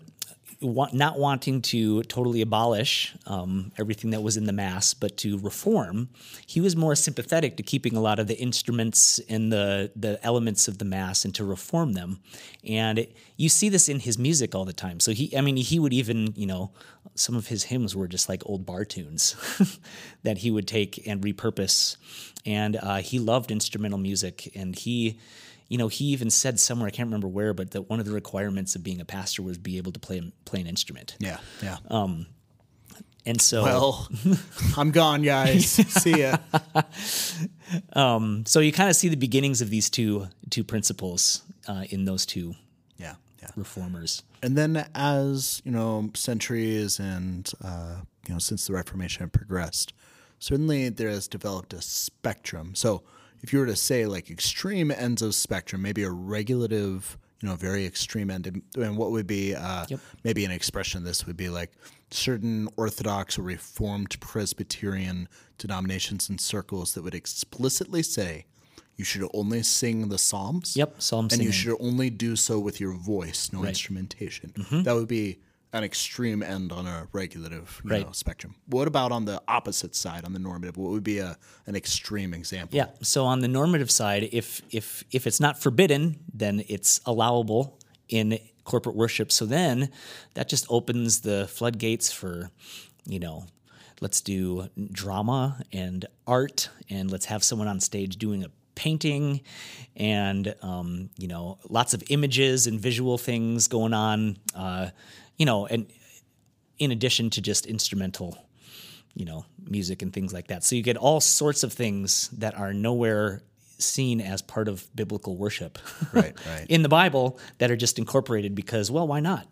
not 0.64 1.20
wanting 1.20 1.62
to 1.64 2.02
totally 2.04 2.42
abolish 2.42 3.14
um, 3.28 3.72
everything 3.78 4.12
that 4.12 4.22
was 4.24 4.38
in 4.38 4.46
the 4.46 4.54
Mass, 4.54 4.94
but 4.94 5.18
to 5.18 5.38
reform, 5.40 6.10
he 6.48 6.62
was 6.62 6.76
more 6.76 6.96
sympathetic 6.96 7.58
to 7.58 7.64
keeping 7.64 7.96
a 7.96 8.02
lot 8.02 8.20
of 8.20 8.28
the 8.28 8.38
instruments 8.40 9.20
and 9.30 9.52
the, 9.52 9.92
the 9.96 10.20
elements 10.24 10.68
of 10.68 10.78
the 10.78 10.86
Mass 10.86 11.26
and 11.26 11.36
to 11.36 11.44
reform 11.44 11.94
them. 11.94 12.20
And 12.68 13.00
it- 13.00 13.16
you 13.36 13.50
see 13.50 13.68
this 13.68 13.90
in 13.90 14.00
his 14.00 14.18
music 14.18 14.54
all 14.56 14.64
the 14.64 14.74
time. 14.74 15.00
So 15.00 15.12
he, 15.12 15.36
I 15.36 15.42
mean, 15.42 15.58
he 15.58 15.80
would 15.80 15.92
even, 15.92 16.34
you 16.36 16.46
know, 16.46 16.72
some 17.16 17.36
of 17.36 17.48
his 17.48 17.64
hymns 17.64 17.96
were 17.96 18.08
just 18.08 18.30
like 18.30 18.44
old 18.46 18.66
bar 18.66 18.86
tunes 18.86 19.36
that 20.24 20.38
he 20.38 20.52
would 20.52 20.68
take 20.68 21.06
and 21.08 21.22
repurpose. 21.22 21.98
And 22.46 22.76
uh, 22.78 22.98
he 22.98 23.20
loved 23.20 23.52
instrumental 23.52 23.98
music, 23.98 24.52
and 24.56 24.76
he 24.76 25.20
you 25.74 25.80
know, 25.80 25.88
he 25.88 26.06
even 26.06 26.30
said 26.30 26.60
somewhere, 26.60 26.88
I 26.88 26.92
can't 26.92 27.08
remember 27.08 27.28
where, 27.28 27.52
but 27.52 27.72
that 27.72 27.90
one 27.90 28.00
of 28.00 28.06
the 28.06 28.12
requirements 28.12 28.76
of 28.76 28.84
being 28.84 29.02
a 29.02 29.06
pastor 29.06 29.42
was 29.42 29.58
be 29.58 29.78
able 29.78 29.92
to 29.92 30.00
play 30.00 30.22
play 30.46 30.62
an 30.62 30.68
instrument. 30.68 31.16
Yeah. 31.20 31.40
Yeah. 31.64 31.78
And 33.26 33.42
so, 33.42 33.64
Well, 33.64 34.08
I'm 34.78 34.92
gone, 34.92 35.24
guys. 35.24 35.66
See 35.72 36.20
ya. 36.22 36.38
so 38.46 38.60
you 38.60 38.72
kind 38.72 38.90
of 38.90 38.96
see 38.96 39.10
the 39.10 39.16
beginnings 39.18 39.62
of 39.62 39.70
these 39.72 39.90
two 39.90 40.28
two 40.52 40.64
principles 40.64 41.42
uh, 41.68 41.86
in 41.90 42.06
those 42.06 42.26
two 42.26 42.54
Yeah, 42.98 43.16
yeah. 43.42 43.50
reformers. 43.56 44.22
And 44.44 44.56
then, 44.56 44.86
as 44.94 45.62
you 45.66 45.72
know, 45.72 46.12
centuries 46.14 47.00
and 47.00 47.52
uh, 47.64 48.02
you 48.28 48.34
know, 48.36 48.40
since 48.40 48.68
the 48.68 48.74
Reformation 48.74 49.28
progressed, 49.30 49.94
certainly 50.38 50.90
there 50.90 51.10
has 51.10 51.28
developed 51.28 51.74
a 51.74 51.82
spectrum. 51.82 52.76
So, 52.76 53.04
if 53.44 53.52
you 53.54 53.60
were 53.60 53.66
to 53.66 53.76
say 53.76 54.06
like 54.06 54.32
extreme 54.32 54.90
ends 54.90 55.22
of 55.22 55.36
spectrum, 55.36 55.82
maybe 55.82 56.04
a 56.04 56.10
regulative, 56.10 57.18
you 57.42 57.50
know, 57.50 57.56
very 57.56 57.86
extreme 57.86 58.32
end. 58.32 58.64
And, 58.76 58.98
what 58.98 59.12
would 59.12 59.28
be 59.28 59.54
uh, 59.54 59.86
Yep. 59.90 60.00
maybe 60.24 60.46
an 60.46 60.52
expression 60.52 61.00
of 61.00 61.04
this 61.04 61.28
would 61.28 61.38
be 61.38 61.50
like 61.50 61.72
certain 62.10 62.70
Orthodox 62.78 63.38
or 63.38 63.42
Reformed 63.44 64.18
Presbyterian 64.22 65.28
denominations 65.58 66.30
and 66.30 66.40
circles 66.40 66.94
that 66.94 67.04
would 67.04 67.16
explicitly 67.16 68.02
say 68.02 68.46
you 68.96 69.04
should 69.04 69.28
only 69.34 69.64
sing 69.64 70.10
the 70.10 70.18
Psalms. 70.20 70.78
Yep, 70.78 71.02
psalm 71.02 71.28
And 71.32 71.44
you 71.44 71.52
should 71.52 71.76
only 71.80 72.10
do 72.12 72.36
so 72.36 72.60
with 72.60 72.80
your 72.80 72.94
voice, 72.94 73.52
no 73.52 73.66
instrumentation. 73.66 74.54
That 74.84 74.94
would 74.94 75.08
be 75.08 75.40
an 75.74 75.84
extreme 75.84 76.44
end 76.44 76.72
on 76.72 76.86
a 76.86 77.08
regulative 77.12 77.82
you 77.84 77.90
Right. 77.90 78.06
know, 78.06 78.12
spectrum. 78.14 78.56
What 78.68 78.88
about 78.88 79.12
on 79.12 79.26
the 79.26 79.42
opposite 79.48 79.96
side, 79.96 80.24
on 80.24 80.32
the 80.32 80.40
normative? 80.40 80.78
What 80.78 80.92
would 80.92 81.04
be 81.04 81.18
a 81.18 81.38
an 81.66 81.76
extreme 81.76 82.34
example? 82.34 82.78
Yeah. 82.78 82.88
So 83.02 83.26
on 83.26 83.40
the 83.40 83.48
normative 83.48 83.90
side, 83.92 84.30
if 84.32 84.62
if 84.70 85.04
if 85.12 85.28
it's 85.28 85.40
not 85.40 85.60
forbidden, 85.60 86.20
then 86.34 86.64
it's 86.70 87.02
allowable 87.06 87.80
in 88.08 88.38
corporate 88.64 88.96
worship. 88.96 89.32
So 89.32 89.46
then 89.46 89.90
that 90.36 90.48
just 90.48 90.66
opens 90.70 91.22
the 91.22 91.48
floodgates 91.48 92.12
for, 92.12 92.50
you 93.06 93.20
know, 93.20 93.46
let's 94.00 94.22
do 94.22 94.70
drama 94.92 95.64
and 95.74 96.06
art, 96.28 96.70
and 96.90 97.12
let's 97.12 97.26
have 97.26 97.44
someone 97.44 97.68
on 97.68 97.80
stage 97.80 98.18
doing 98.18 98.44
a 98.44 98.50
painting 98.76 99.42
and 99.96 100.56
um, 100.64 101.10
you 101.18 101.28
know 101.28 101.60
lots 101.70 101.94
of 101.94 102.04
images 102.10 102.66
and 102.66 102.80
visual 102.80 103.20
things 103.20 103.68
going 103.68 103.94
on 103.94 104.36
uh, 104.56 104.90
you 105.38 105.46
know 105.46 105.66
and 105.66 105.88
in 106.80 106.92
addition 106.92 107.30
to 107.32 107.42
just 107.42 107.66
instrumental 107.66 108.38
you 109.16 109.26
know, 109.26 109.46
music 109.70 110.02
and 110.02 110.12
things 110.12 110.34
like 110.34 110.48
that. 110.48 110.64
So 110.64 110.76
you 110.76 110.82
get 110.82 110.98
all 110.98 111.22
sorts 111.22 111.62
of 111.62 111.72
things 111.72 112.30
that 112.30 112.58
are 112.58 112.74
nowhere 112.74 113.44
seen 113.78 114.20
as 114.20 114.42
part 114.42 114.68
of 114.68 114.88
biblical 114.96 115.38
worship. 115.38 115.78
Right, 116.14 116.34
right. 116.48 116.66
In 116.68 116.82
the 116.82 116.90
Bible 116.90 117.38
that 117.60 117.70
are 117.70 117.76
just 117.76 118.00
incorporated 118.00 118.56
because, 118.56 118.90
well, 118.90 119.08
why 119.08 119.20
not? 119.20 119.48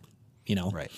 You 0.48 0.56
know? 0.56 0.72
Right. 0.72 0.90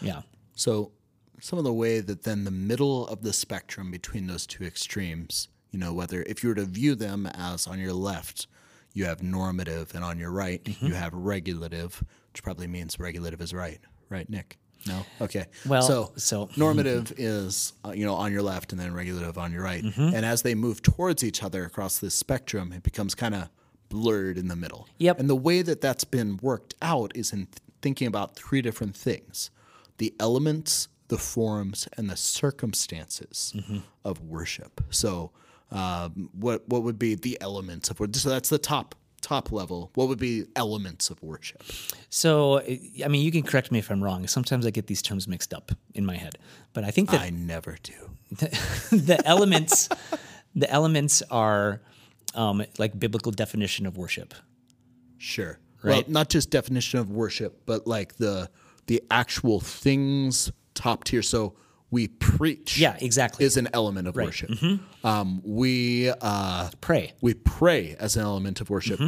Yeah. 0.00 0.22
So, 0.54 0.92
some 1.40 1.58
of 1.58 1.64
the 1.64 1.72
way 1.72 1.98
that 1.98 2.22
then 2.22 2.44
the 2.44 2.52
middle 2.52 3.08
of 3.08 3.22
the 3.22 3.32
spectrum 3.32 3.90
between 3.90 4.28
those 4.28 4.46
two 4.46 4.62
extremes, 4.62 5.48
you 5.72 5.80
know, 5.80 5.92
whether 5.92 6.22
if 6.22 6.44
you 6.44 6.50
were 6.50 6.54
to 6.54 6.64
view 6.64 6.94
them 6.94 7.26
as 7.26 7.66
on 7.66 7.80
your 7.80 7.92
left, 7.92 8.46
you 8.94 9.04
have 9.06 9.20
normative, 9.20 9.96
and 9.96 10.04
on 10.04 10.20
your 10.20 10.30
right, 10.30 10.62
Mm-hmm. 10.62 10.86
you 10.86 10.94
have 10.94 11.12
regulative, 11.12 12.04
which 12.32 12.44
probably 12.44 12.68
means 12.68 13.00
regulative 13.00 13.40
is 13.40 13.52
right. 13.52 13.80
Right, 14.12 14.28
Nick? 14.28 14.58
No? 14.86 15.04
Okay. 15.20 15.46
Well, 15.66 15.82
so, 15.82 16.12
so- 16.16 16.48
normative 16.56 17.12
is, 17.16 17.72
uh, 17.84 17.92
you 17.92 18.04
know, 18.04 18.14
on 18.14 18.32
your 18.32 18.42
left, 18.42 18.72
and 18.72 18.80
then 18.80 18.92
regulative 18.92 19.38
on 19.38 19.52
your 19.52 19.62
right. 19.62 19.82
Mm-hmm. 19.82 20.14
And 20.14 20.26
as 20.26 20.42
they 20.42 20.54
move 20.54 20.82
towards 20.82 21.24
each 21.24 21.42
other 21.42 21.64
across 21.64 21.98
this 21.98 22.14
spectrum, 22.14 22.72
it 22.72 22.82
becomes 22.82 23.14
kind 23.14 23.34
of 23.34 23.48
blurred 23.88 24.38
in 24.38 24.48
the 24.48 24.56
middle. 24.56 24.88
Yep. 24.98 25.20
And 25.20 25.30
the 25.30 25.36
way 25.36 25.62
that 25.62 25.80
that's 25.80 26.04
been 26.04 26.38
worked 26.42 26.74
out 26.82 27.12
is 27.14 27.32
in 27.32 27.46
th- 27.46 27.58
thinking 27.80 28.06
about 28.06 28.36
three 28.36 28.62
different 28.62 28.96
things 28.96 29.50
the 29.98 30.14
elements, 30.18 30.88
the 31.08 31.18
forms, 31.18 31.86
and 31.96 32.10
the 32.10 32.16
circumstances 32.16 33.54
of 34.04 34.20
worship. 34.20 34.80
So, 34.90 35.30
um, 35.70 36.28
what, 36.32 36.68
what 36.68 36.82
would 36.82 36.98
be 36.98 37.14
the 37.14 37.38
elements 37.40 37.88
of 37.90 38.00
worship? 38.00 38.16
So, 38.16 38.30
that's 38.30 38.48
the 38.48 38.58
top. 38.58 38.94
Top 39.22 39.50
level, 39.50 39.90
what 39.94 40.08
would 40.08 40.18
be 40.18 40.44
elements 40.56 41.08
of 41.08 41.22
worship? 41.22 41.62
So, 42.10 42.60
I 42.60 43.08
mean, 43.08 43.22
you 43.22 43.32
can 43.32 43.42
correct 43.42 43.72
me 43.72 43.78
if 43.78 43.90
I'm 43.90 44.02
wrong. 44.02 44.26
Sometimes 44.26 44.66
I 44.66 44.70
get 44.70 44.88
these 44.88 45.00
terms 45.00 45.26
mixed 45.26 45.54
up 45.54 45.72
in 45.94 46.04
my 46.04 46.16
head. 46.16 46.34
But 46.74 46.84
I 46.84 46.90
think 46.90 47.10
that 47.10 47.22
I 47.22 47.30
never 47.30 47.78
do. 47.82 47.94
the 48.30 49.22
elements 49.24 49.88
the 50.54 50.70
elements 50.70 51.22
are 51.30 51.80
um, 52.34 52.64
like 52.78 52.98
biblical 52.98 53.32
definition 53.32 53.86
of 53.86 53.96
worship. 53.96 54.34
Sure. 55.18 55.58
Right. 55.82 56.06
Well, 56.06 56.12
not 56.12 56.28
just 56.28 56.50
definition 56.50 56.98
of 56.98 57.10
worship, 57.10 57.62
but 57.66 57.86
like 57.86 58.16
the 58.16 58.50
the 58.86 59.02
actual 59.10 59.60
things 59.60 60.50
top 60.74 61.04
tier. 61.04 61.22
So 61.22 61.54
we 61.92 62.08
preach. 62.08 62.78
Yeah, 62.78 62.96
exactly. 63.00 63.44
Is 63.44 63.56
an 63.56 63.68
element 63.72 64.08
of 64.08 64.16
worship. 64.16 64.50
Um, 65.04 65.40
we 65.44 66.10
uh, 66.20 66.70
Pray. 66.80 67.12
we 67.20 67.34
pray 67.34 67.94
as 68.00 68.16
an 68.16 68.22
element 68.22 68.60
of 68.60 68.68
worship. 68.70 68.98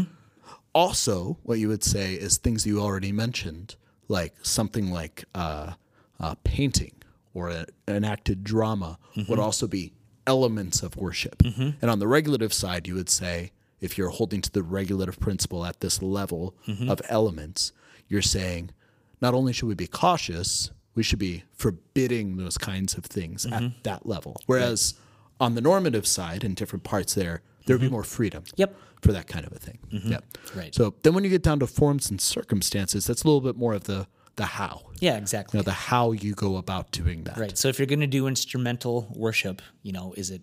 Also, 0.73 1.39
what 1.45 1.59
you 1.59 1.69
would 1.69 1.83
say 1.85 2.15
is 2.15 2.37
things 2.37 2.67
you 2.67 2.81
already 2.81 3.11
mentioned, 3.13 3.77
like 4.09 4.35
something 4.43 4.91
like 4.91 5.25
uh, 5.35 5.73
uh, 6.21 6.35
painting 6.45 6.93
or 7.33 7.49
a, 7.49 7.67
an 7.89 8.05
acted 8.05 8.45
drama, 8.45 8.99
would 9.29 9.39
also 9.39 9.67
be 9.67 9.93
elements 10.27 10.83
of 10.83 10.97
worship. 10.97 11.43
And 11.81 11.91
on 11.91 11.99
the 12.01 12.09
regulative 12.09 12.53
side, 12.53 12.87
you 12.87 12.95
would 12.95 13.09
say, 13.11 13.53
if 13.81 13.97
you're 13.99 14.09
holding 14.11 14.41
to 14.43 14.51
the 14.51 14.63
regulative 14.63 15.19
principle 15.21 15.65
at 15.65 15.81
this 15.81 16.03
level 16.03 16.55
of 16.89 17.01
elements, 17.09 17.73
you're 18.09 18.23
saying 18.23 18.71
not 19.21 19.33
only 19.35 19.53
should 19.53 19.69
we 19.69 19.75
be 19.75 19.87
cautious, 19.87 20.71
we 20.95 21.03
should 21.03 21.19
be 21.19 21.45
forbidding 21.53 22.37
those 22.37 22.59
kinds 22.59 22.97
of 22.97 23.05
things 23.05 23.47
at 23.47 23.53
mm-hmm. 23.53 23.79
that 23.83 24.07
level. 24.07 24.37
Whereas 24.47 24.95
on 25.41 25.55
the 25.55 25.61
normative 25.61 26.07
side, 26.07 26.45
in 26.45 26.55
different 26.55 26.85
parts 26.85 27.15
there, 27.15 27.43
there 27.67 27.75
would 27.75 27.81
be 27.81 27.87
mm-hmm. 27.87 27.95
more 27.95 28.05
freedom 28.05 28.45
Yep. 28.57 28.77
for 29.03 29.13
that 29.13 29.27
kind 29.27 29.47
of 29.47 29.53
a 29.53 29.59
thing. 29.59 29.79
Mm-hmm. 29.93 30.13
Yeah. 30.13 30.19
Right. 30.55 30.75
So 30.75 30.95
then 31.03 31.15
when 31.15 31.25
you 31.25 31.31
get 31.31 31.43
down 31.43 31.61
to 31.61 31.67
forms 31.67 32.11
and 32.11 32.21
circumstances, 32.21 33.07
that's 33.07 33.23
a 33.23 33.27
little 33.27 33.41
bit 33.41 33.57
more 33.57 33.75
of 33.75 33.85
the 33.85 34.07
the 34.37 34.45
how. 34.45 34.83
Yeah, 35.01 35.17
exactly. 35.17 35.59
You 35.59 35.61
know, 35.61 35.65
the 35.65 35.73
how 35.73 36.13
you 36.13 36.35
go 36.35 36.57
about 36.57 36.91
doing 36.91 37.25
that. 37.25 37.37
Right. 37.37 37.57
So 37.57 37.69
if 37.69 37.79
you're 37.79 37.87
going 37.87 38.01
to 38.01 38.07
do 38.07 38.27
instrumental 38.27 39.07
worship, 39.15 39.63
you 39.83 39.93
know, 39.93 40.13
is 40.17 40.31
it, 40.31 40.43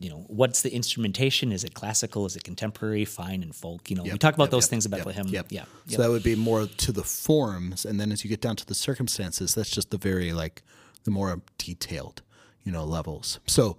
you 0.00 0.10
know, 0.10 0.24
what's 0.28 0.62
the 0.62 0.72
instrumentation? 0.72 1.52
Is 1.52 1.64
it 1.64 1.74
classical? 1.74 2.26
Is 2.26 2.36
it 2.36 2.44
contemporary, 2.44 3.04
fine, 3.04 3.42
and 3.42 3.54
folk? 3.54 3.90
You 3.90 3.96
know, 3.96 4.02
we 4.04 4.16
talk 4.18 4.34
about 4.34 4.44
yep, 4.44 4.50
those 4.50 4.64
yep, 4.64 4.70
things 4.70 4.86
yep, 4.86 4.98
Bethlehem. 4.98 5.26
Yep. 5.28 5.46
Yeah. 5.50 5.64
So 5.86 6.02
that 6.02 6.10
would 6.10 6.22
be 6.22 6.36
more 6.36 6.66
to 6.66 6.92
the 6.92 7.02
forms, 7.02 7.84
and 7.84 7.98
then 8.00 8.12
as 8.12 8.24
you 8.24 8.30
get 8.30 8.40
down 8.40 8.56
to 8.56 8.66
the 8.66 8.74
circumstances, 8.74 9.54
that's 9.54 9.70
just 9.70 9.90
the 9.90 9.98
very 9.98 10.32
like 10.32 10.62
the 11.04 11.10
more 11.10 11.40
detailed, 11.58 12.22
you 12.64 12.72
know, 12.72 12.84
levels. 12.84 13.40
So 13.46 13.78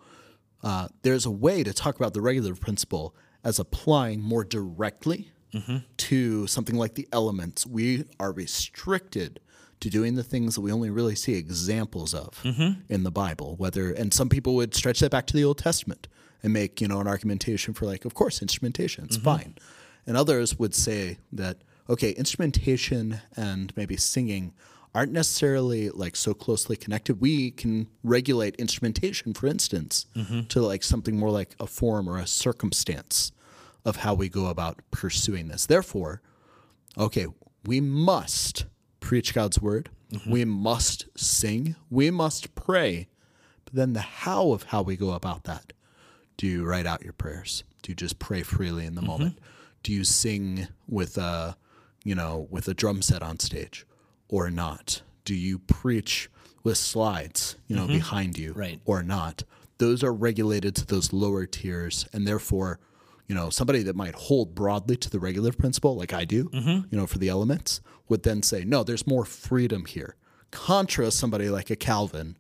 uh, 0.64 0.88
there's 1.04 1.26
a 1.26 1.32
way 1.32 1.64
to 1.64 1.74
talk 1.74 1.96
about 1.96 2.14
the 2.14 2.22
regular 2.22 2.56
principle 2.56 3.16
as 3.44 3.60
applying 3.60 4.22
more 4.22 4.44
directly 4.44 5.32
Mm-hmm. 5.52 5.78
to 5.98 6.46
something 6.46 6.76
like 6.76 6.94
the 6.94 7.08
elements. 7.12 7.66
We 7.66 8.06
are 8.20 8.32
restricted 8.32 9.40
to 9.82 9.90
doing 9.90 10.16
the 10.16 10.24
things 10.24 10.56
that 10.56 10.62
we 10.62 10.72
only 10.72 10.90
really 10.90 11.16
see 11.16 11.34
examples 11.36 12.14
of 12.14 12.42
Mm-hmm. 12.44 12.82
in 12.90 13.04
the 13.04 13.12
Bible. 13.12 13.56
Whether 13.58 13.92
and 13.92 14.14
some 14.14 14.30
people 14.30 14.56
would 14.56 14.76
stretch 14.76 15.00
that 15.00 15.12
back 15.12 15.26
to 15.28 15.34
the 15.34 15.44
Old 15.44 15.58
Testament 15.58 16.08
and 16.44 16.54
make 16.54 16.82
you 16.82 16.88
know 16.88 17.00
an 17.00 17.08
argumentation 17.08 17.74
for 17.74 17.86
like, 17.86 18.06
of 18.06 18.14
course, 18.14 18.42
instrumentation, 18.42 19.06
it's 19.06 19.18
fine. 19.18 19.56
And 20.08 20.16
others 20.18 20.58
would 20.60 20.74
say 20.76 21.18
that 21.32 21.58
okay, 21.90 22.12
instrumentation 22.12 23.20
and 23.36 23.74
maybe 23.76 23.98
singing 23.98 24.54
aren't 24.96 25.12
necessarily 25.12 25.90
like 25.90 26.16
so 26.16 26.34
closely 26.34 26.76
connected. 26.76 27.20
We 27.22 27.52
can 27.52 27.88
regulate 28.04 28.56
instrumentation, 28.56 29.34
for 29.34 29.48
instance, 29.48 30.06
to 30.50 30.62
like 30.62 30.84
something 30.84 31.18
more 31.18 31.30
like 31.32 31.56
a 31.60 31.68
form 31.68 32.08
or 32.10 32.18
a 32.18 32.26
circumstance 32.28 33.32
of 33.86 33.98
how 33.98 34.14
we 34.14 34.30
go 34.30 34.48
about 34.48 34.80
pursuing 34.92 35.48
this. 35.48 35.66
Therefore, 35.68 36.22
okay, 36.98 37.28
we 37.66 37.80
must 37.82 38.66
preach 39.00 39.34
God's 39.34 39.62
word. 39.62 39.90
Mm-hmm. 40.12 40.32
We 40.32 40.46
must 40.46 41.08
sing. 41.16 41.76
We 41.90 42.12
must 42.12 42.56
pray. 42.56 43.08
But 43.66 43.74
then 43.74 43.94
the 43.94 44.02
how 44.02 44.52
of 44.52 44.64
how 44.64 44.82
we 44.82 44.96
go 44.96 45.12
about 45.12 45.44
that. 45.44 45.74
Do 46.38 46.48
you 46.48 46.66
write 46.66 46.86
out 46.86 47.04
your 47.04 47.14
prayers? 47.14 47.64
Do 47.82 47.92
you 47.92 47.96
just 47.96 48.20
pray 48.20 48.42
freely 48.44 48.86
in 48.86 48.96
the 48.96 49.02
mm-hmm. 49.02 49.10
moment? 49.10 49.40
Do 49.84 49.94
you 49.94 50.04
sing 50.04 50.68
with 50.88 51.18
a, 51.18 51.58
you 52.04 52.16
know, 52.16 52.48
with 52.50 52.68
a 52.68 52.74
drum 52.74 53.02
set 53.02 53.22
on 53.22 53.40
stage 53.40 53.86
or 54.28 54.50
not? 54.50 55.02
Do 55.26 55.36
you 55.36 55.60
preach 55.60 56.30
with 56.64 56.78
slides, 56.78 57.56
you 57.68 57.76
know, 57.76 57.84
mm-hmm. 57.84 57.94
behind 57.94 58.38
you 58.38 58.54
Right. 58.54 58.80
or 58.86 59.04
not? 59.04 59.44
Those 59.78 60.04
are 60.04 60.14
regulated 60.14 60.76
to 60.78 60.86
those 60.86 61.14
lower 61.14 61.46
tiers 61.46 62.06
and 62.12 62.28
therefore 62.28 62.80
you 63.30 63.36
know, 63.36 63.50
somebody 63.50 63.82
that 63.84 63.96
might 63.96 64.16
hold 64.16 64.54
broadly 64.56 64.98
to 64.98 65.10
the 65.10 65.20
regulative 65.20 65.58
principle, 65.58 65.96
like 65.96 66.12
I 66.14 66.26
do, 66.26 66.50
you 66.92 66.98
know, 66.98 67.08
for 67.08 67.18
the 67.20 67.30
elements, 67.30 67.80
would 68.10 68.24
then 68.24 68.44
say, 68.44 68.66
no, 68.66 68.84
there's 68.84 69.06
more 69.08 69.24
freedom 69.24 69.86
here. 69.86 70.16
Contra 70.52 71.12
somebody 71.12 71.48
like 71.50 71.70
a 71.70 71.76
Calvin, 71.76 72.36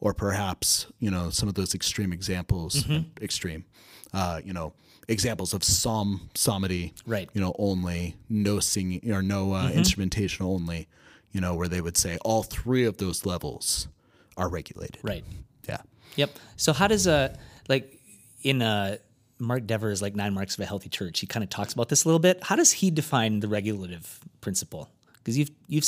or 0.00 0.12
perhaps, 0.14 0.86
you 1.00 1.10
know, 1.10 1.30
some 1.30 1.48
of 1.48 1.54
those 1.54 1.74
extreme 1.74 2.12
examples, 2.12 2.84
extreme, 3.22 3.64
uh, 4.12 4.40
you 4.44 4.52
know, 4.52 4.74
examples 5.08 5.54
of 5.54 5.64
psalm, 5.64 6.28
psalmody, 6.34 6.92
Right. 7.06 7.28
you 7.32 7.40
know, 7.40 7.54
only, 7.58 8.16
no 8.28 8.60
singing 8.60 9.10
or 9.10 9.22
no 9.22 9.54
uh, 9.54 9.70
instrumentation 9.70 10.44
only, 10.46 10.88
you 11.32 11.40
know, 11.40 11.54
where 11.54 11.68
they 11.68 11.80
would 11.80 11.96
say 11.96 12.18
all 12.24 12.42
three 12.42 12.84
of 12.84 12.98
those 12.98 13.24
levels 13.26 13.88
are 14.36 14.48
regulated. 14.50 14.98
Right. 15.02 15.24
Yeah. 15.68 15.78
Yep. 16.16 16.30
So 16.56 16.72
how 16.74 16.86
does 16.86 17.06
a 17.06 17.36
like 17.68 17.98
in 18.42 18.60
uh 18.62 18.98
Mark 19.38 19.66
Dever 19.66 19.90
is 19.90 20.00
like 20.00 20.14
nine 20.14 20.34
marks 20.34 20.54
of 20.54 20.60
a 20.60 20.66
healthy 20.66 20.88
church? 20.88 21.20
He 21.20 21.26
kind 21.26 21.42
of 21.42 21.50
talks 21.50 21.72
about 21.72 21.88
this 21.88 22.04
a 22.04 22.08
little 22.08 22.20
bit. 22.20 22.42
How 22.44 22.56
does 22.56 22.72
he 22.72 22.90
define 22.90 23.40
the 23.40 23.48
regulative 23.48 24.20
principle? 24.40 24.90
Because 25.18 25.36
you've 25.38 25.50
you've 25.66 25.86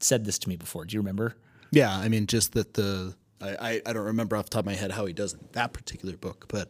said 0.00 0.24
this 0.24 0.38
to 0.40 0.48
me 0.48 0.56
before. 0.56 0.84
Do 0.84 0.94
you 0.94 1.00
remember? 1.00 1.36
Yeah, 1.70 1.96
I 1.96 2.08
mean, 2.08 2.26
just 2.26 2.52
that 2.52 2.74
the 2.74 3.14
I, 3.40 3.80
I, 3.86 3.92
don't 3.92 4.04
remember 4.04 4.36
off 4.36 4.46
the 4.46 4.50
top 4.50 4.60
of 4.60 4.66
my 4.66 4.74
head 4.74 4.90
how 4.90 5.06
he 5.06 5.12
does 5.14 5.32
it 5.32 5.40
in 5.40 5.48
that 5.52 5.72
particular 5.72 6.14
book, 6.16 6.44
but 6.48 6.68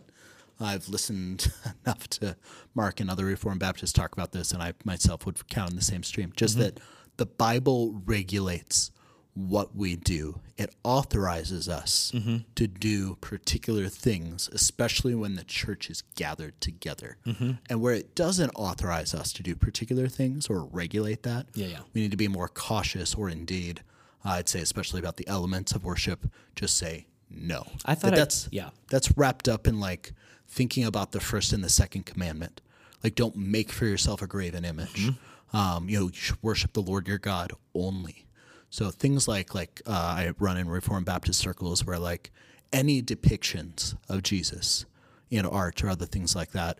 I've 0.61 0.89
listened 0.89 1.53
enough 1.85 2.07
to 2.11 2.37
Mark 2.75 3.01
and 3.01 3.11
other 3.11 3.25
Reformed 3.25 3.59
Baptists 3.61 3.93
talk 3.93 4.13
about 4.13 4.33
this, 4.33 4.53
and 4.53 4.63
I 4.63 4.75
myself 4.85 5.27
would 5.27 5.49
count 5.49 5.71
in 5.71 5.77
the 5.77 5.83
same 5.83 6.03
stream. 6.03 6.33
Just 6.37 6.55
Mm-hmm. 6.55 6.63
that 6.63 6.81
the 7.17 7.27
Bible 7.27 8.01
regulates 8.05 8.93
what 9.35 9.75
we 9.77 9.97
do. 9.97 10.41
It 10.59 10.75
authorizes 10.83 11.69
us 11.69 12.13
Mm-hmm. 12.15 12.39
to 12.57 12.67
do 12.67 13.15
particular 13.21 13.89
things, 13.89 14.49
especially 14.53 15.15
when 15.15 15.37
the 15.37 15.45
church 15.45 15.89
is 15.89 16.03
gathered 16.17 16.61
together. 16.61 17.17
Mm-hmm. 17.27 17.53
And 17.69 17.81
where 17.81 17.95
it 17.95 18.15
doesn't 18.15 18.51
authorize 18.51 19.15
us 19.15 19.33
to 19.35 19.43
do 19.43 19.55
particular 19.55 20.09
things 20.09 20.49
or 20.49 20.65
regulate 20.65 21.23
that, 21.23 21.47
Yeah, 21.55 21.67
yeah. 21.69 21.79
we 21.95 22.01
need 22.03 22.11
to 22.11 22.17
be 22.17 22.29
more 22.29 22.49
cautious, 22.49 23.15
or 23.15 23.29
indeed, 23.29 23.83
I'd 24.25 24.49
say, 24.49 24.61
especially 24.61 25.01
about 25.01 25.17
the 25.17 25.27
elements 25.29 25.73
of 25.73 25.85
worship, 25.85 26.27
just 26.57 26.77
say 26.77 27.07
no. 27.31 27.67
I 27.87 27.95
thought 27.95 28.11
That 28.11 28.15
I- 28.15 28.19
that's 28.19 28.49
yeah. 28.51 28.71
that's 28.91 29.17
wrapped 29.17 29.49
up 29.49 29.67
in 29.67 29.79
like 29.81 30.13
thinking 30.49 30.85
about 30.85 31.13
the 31.13 31.21
first 31.21 31.53
and 31.53 31.63
the 31.63 31.69
second 31.71 32.05
commandment. 32.05 32.61
Like, 33.05 33.15
don't 33.15 33.37
make 33.37 33.71
for 33.73 33.87
yourself 33.87 34.21
a 34.21 34.27
graven 34.27 34.65
image. 34.65 35.07
Mm-hmm. 35.07 35.57
Um, 35.57 35.89
you 35.89 35.99
know, 36.01 36.07
you 36.09 36.13
should 36.15 36.43
worship 36.43 36.73
the 36.75 36.83
Lord 36.83 37.09
your 37.09 37.19
God 37.19 37.53
only. 37.75 38.27
So 38.71 38.91
things 38.91 39.27
like 39.29 39.55
like 39.55 39.83
uh, 39.87 39.91
I 39.91 40.33
run 40.39 40.57
in 40.57 40.69
Reformed 40.69 41.07
Baptist 41.07 41.41
circles 41.41 41.85
where 41.85 41.99
like 41.99 42.31
any 42.73 43.03
depictions 43.03 43.97
of 44.09 44.23
Jesus 44.23 44.87
in 45.31 45.45
art 45.45 45.83
or 45.83 45.89
other 45.89 46.07
things 46.07 46.35
like 46.35 46.53
that, 46.53 46.79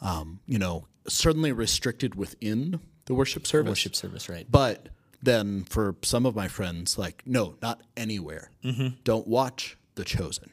um, 0.00 0.40
you 0.46 0.58
know, 0.58 0.86
certainly 1.08 1.52
restricted 1.52 2.14
within 2.16 2.80
the 3.06 3.14
worship 3.14 3.46
service. 3.46 3.70
Worship 3.70 3.96
service, 3.96 4.28
right? 4.28 4.46
But 4.50 4.88
then 5.22 5.64
for 5.64 5.96
some 6.02 6.26
of 6.26 6.36
my 6.36 6.48
friends, 6.48 6.98
like, 6.98 7.22
no, 7.26 7.56
not 7.62 7.82
anywhere. 7.96 8.50
Mm-hmm. 8.64 8.96
Don't 9.04 9.26
watch 9.26 9.76
The 9.96 10.04
Chosen. 10.04 10.50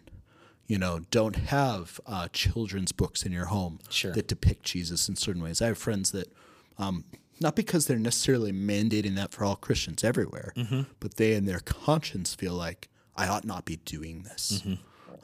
You 0.68 0.80
know, 0.80 1.02
don't 1.12 1.36
have 1.36 2.00
uh, 2.08 2.28
children's 2.34 2.92
books 2.92 3.24
in 3.24 3.32
your 3.32 3.46
home 3.46 3.80
Sure. 3.90 4.12
that 4.14 4.28
depict 4.28 4.64
Jesus 4.64 5.08
in 5.08 5.16
certain 5.16 5.44
ways. 5.44 5.62
I 5.62 5.68
have 5.68 5.78
friends 5.78 6.10
that, 6.12 6.34
um, 6.80 7.04
not 7.40 7.56
because 7.56 7.88
they're 7.88 7.98
necessarily 8.00 8.52
mandating 8.52 9.16
that 9.16 9.32
for 9.32 9.44
all 9.44 9.56
Christians 9.56 10.04
everywhere, 10.04 10.54
Mm-hmm. 10.56 10.82
but 11.00 11.16
they 11.16 11.34
in 11.34 11.46
their 11.46 11.60
conscience 11.60 12.34
feel 12.36 12.54
like 12.54 12.90
I 13.16 13.28
ought 13.28 13.46
not 13.46 13.66
be 13.66 13.78
doing 13.78 14.24
this. 14.24 14.62
Mm-hmm. 14.64 14.74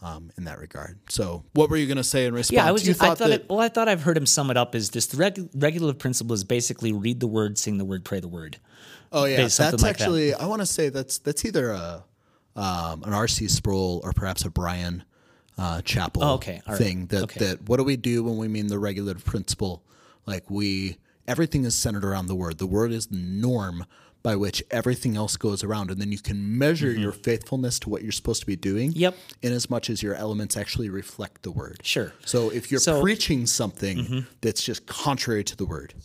Um, 0.03 0.31
in 0.35 0.45
that 0.45 0.57
regard. 0.57 0.97
So, 1.09 1.43
what 1.53 1.69
were 1.69 1.77
you 1.77 1.85
going 1.85 1.97
to 1.97 2.03
say 2.03 2.25
in 2.25 2.33
response? 2.33 2.55
Yeah, 2.55 2.65
I 2.67 2.71
was. 2.71 2.81
You 2.87 2.93
Just, 2.93 3.03
I 3.03 3.09
thought. 3.09 3.17
that 3.19 3.29
it, 3.29 3.45
well, 3.47 3.59
I 3.59 3.69
thought 3.69 3.87
I've 3.87 4.01
heard 4.01 4.17
him 4.17 4.25
sum 4.25 4.49
it 4.49 4.57
up 4.57 4.73
as 4.73 4.89
this: 4.89 5.05
the 5.05 5.17
reg, 5.17 5.47
regulative 5.53 5.99
principle 5.99 6.33
is 6.33 6.43
basically 6.43 6.91
read 6.91 7.19
the 7.19 7.27
word, 7.27 7.59
sing 7.59 7.77
the 7.77 7.85
word, 7.85 8.03
pray 8.03 8.19
the 8.19 8.27
word. 8.27 8.57
Oh 9.11 9.25
yeah, 9.25 9.37
that's 9.37 9.59
like 9.59 9.71
that. 9.77 9.83
actually 9.85 10.33
I 10.33 10.47
want 10.47 10.63
to 10.63 10.65
say 10.65 10.89
that's 10.89 11.19
that's 11.19 11.45
either 11.45 11.69
a 11.69 12.03
um, 12.55 13.03
an 13.03 13.13
R.C. 13.13 13.47
Sproul 13.47 14.01
or 14.03 14.11
perhaps 14.11 14.43
a 14.43 14.49
Bryan 14.49 15.03
uh, 15.59 15.81
Chapell 15.83 16.23
Oh, 16.23 16.33
okay. 16.35 16.63
Right. 16.67 16.77
thing. 16.79 17.05
That 17.07 17.23
Okay. 17.25 17.45
that 17.45 17.69
what 17.69 17.77
do 17.77 17.83
we 17.83 17.95
do 17.95 18.23
when 18.23 18.37
we 18.37 18.47
mean 18.47 18.67
the 18.67 18.79
regulative 18.79 19.23
principle? 19.23 19.83
Like 20.25 20.49
we 20.49 20.97
everything 21.27 21.65
is 21.65 21.75
centered 21.75 22.03
around 22.05 22.27
the 22.27 22.35
word. 22.35 22.57
The 22.57 22.67
word 22.67 22.91
is 22.91 23.07
the 23.07 23.17
norm 23.17 23.85
by 24.23 24.35
which 24.35 24.63
everything 24.69 25.17
else 25.17 25.35
goes 25.35 25.63
around, 25.63 25.89
and 25.89 25.99
then 25.99 26.11
you 26.11 26.19
can 26.19 26.57
measure 26.59 26.91
your 26.91 27.11
faithfulness 27.11 27.79
to 27.79 27.89
what 27.89 28.03
you're 28.03 28.11
supposed 28.11 28.39
to 28.41 28.45
be 28.45 28.55
doing. 28.55 28.91
Mm-hmm. 28.91 28.99
Yep. 28.99 29.15
In 29.41 29.51
as 29.53 29.67
much 29.69 29.89
as 29.89 30.03
your 30.03 30.13
elements 30.13 30.55
actually 30.55 30.89
reflect 30.89 31.41
the 31.41 31.49
word. 31.51 31.79
Sure. 31.83 32.13
So 32.25 32.49
if 32.51 32.69
you're 32.69 32.79
So- 32.79 32.93
Mm-hmm. 32.93 33.01
preaching 33.03 33.47
something 33.47 34.27
that's 34.41 34.63
just 34.63 34.85
contrary 34.85 35.43
to 35.45 35.55
the 35.55 35.65
word, 35.65 35.95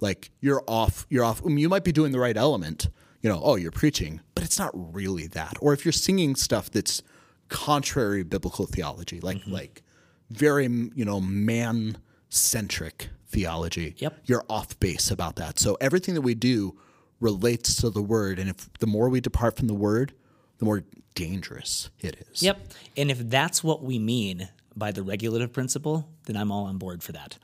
like 0.00 0.30
you're 0.40 0.62
off, 0.68 1.04
you're 1.10 1.24
off. 1.24 1.42
I 1.44 1.48
mean, 1.48 1.58
you 1.58 1.68
might 1.68 1.82
be 1.82 1.90
doing 1.92 2.12
the 2.12 2.20
right 2.20 2.36
element, 2.36 2.88
you 3.22 3.28
know. 3.30 3.40
Oh, 3.42 3.56
you're 3.56 3.72
preaching, 3.72 4.20
but 4.36 4.44
it's 4.44 4.58
not 4.58 4.70
really 4.74 5.26
that. 5.28 5.54
Or 5.60 5.72
if 5.72 5.84
you're 5.84 5.90
singing 5.92 6.36
stuff 6.36 6.70
that's 6.70 7.02
contrary 7.48 8.22
biblical 8.22 8.66
theology, 8.66 9.20
like 9.20 9.38
Mm-hmm. 9.38 9.52
like 9.52 9.82
very 10.30 10.64
you 10.94 11.04
know 11.04 11.20
man 11.20 11.98
centric 12.28 13.08
theology. 13.34 13.94
Yep. 13.98 14.20
You're 14.24 14.44
off 14.48 14.78
base 14.80 15.10
about 15.10 15.36
that. 15.36 15.58
So 15.58 15.76
everything 15.80 16.14
that 16.14 16.22
we 16.22 16.34
do 16.34 16.78
relates 17.20 17.76
to 17.76 17.90
the 17.90 18.02
word, 18.02 18.38
and 18.38 18.48
if 18.48 18.72
the 18.78 18.86
more 18.86 19.08
we 19.08 19.20
depart 19.20 19.56
from 19.56 19.66
the 19.66 19.74
word, 19.74 20.14
the 20.58 20.64
more 20.64 20.84
dangerous 21.14 21.90
it 22.00 22.26
is. 22.30 22.42
Yep. 22.42 22.58
And 22.96 23.10
if 23.10 23.18
that's 23.18 23.62
what 23.62 23.82
we 23.82 23.98
mean 23.98 24.48
by 24.76 24.92
the 24.92 25.02
regulative 25.02 25.52
principle, 25.52 26.08
then 26.26 26.36
I'm 26.36 26.50
all 26.50 26.64
on 26.66 26.78
board 26.78 27.02
for 27.02 27.12
that. 27.12 27.38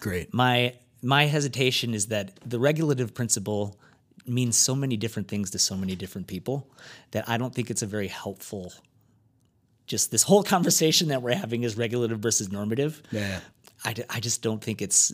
Great. 0.00 0.32
My 0.32 0.74
my 1.02 1.26
hesitation 1.26 1.94
is 1.94 2.06
that 2.06 2.38
the 2.48 2.60
regulative 2.60 3.12
principle 3.12 3.76
means 4.24 4.56
so 4.56 4.74
many 4.74 4.96
different 4.96 5.26
things 5.26 5.50
to 5.50 5.58
so 5.58 5.76
many 5.76 5.96
different 5.96 6.28
people 6.28 6.70
that 7.10 7.28
I 7.28 7.36
don't 7.38 7.52
think 7.52 7.70
it's 7.70 7.82
a 7.82 7.86
very 7.86 8.06
helpful. 8.06 8.72
Just 9.86 10.12
this 10.12 10.22
whole 10.22 10.42
conversation 10.56 11.08
that 11.08 11.22
we're 11.22 11.34
having 11.34 11.64
is 11.64 11.76
regulative 11.76 12.20
versus 12.20 12.52
normative. 12.52 13.02
Yeah. 13.10 13.40
I, 13.84 13.92
d- 13.94 14.04
I 14.08 14.20
just 14.20 14.42
don't 14.42 14.62
think 14.62 14.80
it's 14.80 15.12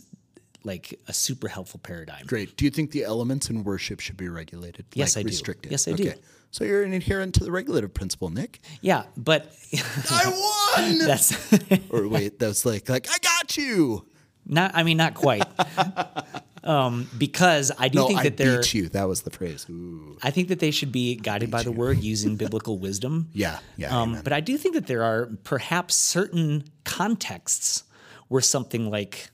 like 0.63 0.99
a 1.07 1.13
super 1.13 1.47
helpful 1.47 1.79
paradigm. 1.81 2.25
Great. 2.25 2.57
Do 2.57 2.65
you 2.65 2.71
think 2.71 2.91
the 2.91 3.03
elements 3.03 3.49
in 3.49 3.63
worship 3.63 3.99
should 3.99 4.17
be 4.17 4.27
regulated? 4.29 4.85
Yes, 4.93 5.15
like 5.15 5.21
I 5.21 5.23
do. 5.23 5.31
restricted? 5.31 5.71
Yes, 5.71 5.87
I 5.87 5.93
do. 5.93 6.13
So 6.51 6.63
you're 6.63 6.83
an 6.83 6.93
adherent 6.93 7.35
to 7.35 7.43
the 7.43 7.51
regulative 7.51 7.93
principle, 7.93 8.29
Nick. 8.29 8.59
Yeah, 8.81 9.03
but 9.15 9.53
I 10.09 10.75
won. 10.77 10.97
that's 10.99 11.53
or 11.91 12.07
wait, 12.07 12.39
that's 12.39 12.65
like 12.65 12.89
like 12.89 13.07
I 13.09 13.17
got 13.21 13.55
you. 13.57 14.05
not. 14.45 14.71
I 14.73 14.83
mean, 14.83 14.97
not 14.97 15.13
quite. 15.13 15.43
um, 16.63 17.07
because 17.17 17.71
I 17.77 17.87
do 17.87 17.99
No, 17.99 18.07
think 18.07 18.19
I 18.19 18.23
that 18.23 18.37
they're. 18.37 18.57
beat 18.61 18.73
you. 18.73 18.89
That 18.89 19.07
was 19.07 19.21
the 19.21 19.29
phrase. 19.29 19.65
Ooh. 19.69 20.17
I 20.23 20.31
think 20.31 20.47
that 20.49 20.59
they 20.59 20.71
should 20.71 20.91
be 20.91 21.15
guided 21.15 21.51
by 21.51 21.63
the 21.63 21.71
word 21.71 21.99
using 21.99 22.35
biblical 22.35 22.79
wisdom. 22.79 23.29
Yeah, 23.33 23.59
yeah. 23.77 23.95
Um, 23.95 24.09
amen. 24.09 24.23
but 24.23 24.33
I 24.33 24.39
do 24.41 24.57
think 24.57 24.73
that 24.75 24.87
there 24.87 25.03
are 25.03 25.29
perhaps 25.43 25.95
certain 25.95 26.63
contexts 26.83 27.83
where 28.27 28.41
something 28.41 28.89
like 28.89 29.29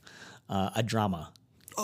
uh, 0.48 0.70
a 0.76 0.82
drama 0.82 1.32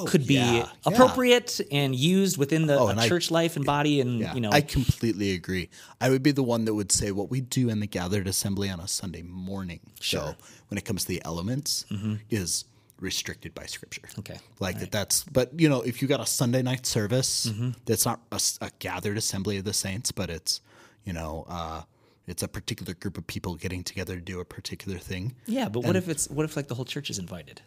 could 0.06 0.26
be 0.26 0.38
Oh, 0.38 0.40
yeah, 0.40 0.56
yeah. 0.56 0.66
appropriate 0.86 1.60
and 1.70 1.94
used 1.94 2.38
within 2.38 2.66
the 2.66 2.78
Oh, 2.78 2.86
a 2.86 2.90
and 2.92 3.00
I- 3.00 3.08
church 3.08 3.30
life 3.30 3.56
and 3.56 3.64
body, 3.66 4.00
and 4.00 4.20
yeah, 4.20 4.34
you 4.34 4.40
know, 4.40 4.50
I 4.50 4.62
completely 4.62 5.32
agree. 5.32 5.68
I 6.00 6.08
would 6.08 6.22
be 6.22 6.32
the 6.32 6.42
one 6.42 6.64
that 6.64 6.74
would 6.74 6.90
say 6.90 7.12
what 7.12 7.30
we 7.30 7.42
do 7.42 7.68
in 7.68 7.80
the 7.80 7.86
gathered 7.86 8.26
assembly 8.26 8.70
on 8.70 8.80
a 8.80 8.88
Sunday 8.88 9.20
morning. 9.22 9.80
So 10.00 10.34
when 10.68 10.78
it 10.78 10.84
comes 10.86 11.02
to 11.02 11.08
the 11.08 11.22
elements, 11.26 11.84
is 12.30 12.64
restricted 13.00 13.52
by 13.54 13.66
Scripture. 13.66 14.02
Mm-hmm. 14.02 14.20
Okay. 14.20 14.38
like 14.60 14.78
that. 14.80 14.92
That's 14.92 15.24
but 15.24 15.50
you 15.60 15.68
know 15.68 15.82
if 15.82 16.00
you 16.00 16.08
got 16.08 16.20
a 16.20 16.26
Sunday 16.26 16.62
night 16.62 16.86
service 16.86 17.46
Mm-hmm. 17.46 17.70
that's 17.84 18.06
not 18.06 18.20
a 18.62 18.70
gathered 18.78 19.18
assembly 19.18 19.58
of 19.58 19.64
the 19.64 19.72
saints, 19.74 20.10
but 20.12 20.30
it's 20.30 20.60
you 21.04 21.12
know 21.12 21.44
uh, 21.48 21.82
it's 22.26 22.42
a 22.42 22.48
particular 22.48 22.94
group 22.94 23.18
of 23.18 23.26
people 23.26 23.56
getting 23.56 23.82
together 23.84 24.14
to 24.14 24.22
do 24.22 24.40
a 24.40 24.44
particular 24.44 24.96
thing. 24.98 25.34
yeah. 25.46 25.68
But 25.68 25.80
what 25.84 25.96
if 25.96 26.08
it's 26.08 26.30
what 26.30 26.44
if 26.44 26.56
like 26.56 26.68
the 26.68 26.76
whole 26.76 26.86
church 26.86 27.10
is 27.10 27.18
invited? 27.18 27.60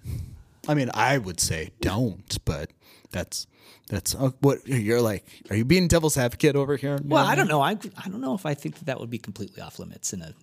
I 0.67 0.73
mean, 0.73 0.89
I 0.93 1.17
would 1.17 1.39
say 1.39 1.71
don't, 1.81 2.37
but 2.45 2.71
that's 3.11 3.47
that's 3.89 4.15
uh, 4.15 4.31
what 4.41 4.67
you're 4.67 5.01
like. 5.01 5.25
Are 5.49 5.55
you 5.55 5.65
being 5.65 5.87
devil's 5.87 6.17
advocate 6.17 6.55
over 6.55 6.75
here? 6.75 6.99
Well, 7.03 7.25
I 7.25 7.35
don't 7.35 7.47
know. 7.47 7.61
I 7.61 7.71
I 7.71 8.09
don't 8.09 8.21
know 8.21 8.33
if 8.35 8.45
I 8.45 8.53
think 8.53 8.79
that 8.79 8.85
that 8.85 8.99
would 8.99 9.09
be 9.09 9.19
completely 9.19 9.61
off 9.61 9.79
limits 9.79 10.13
in 10.13 10.21
a 10.21 10.33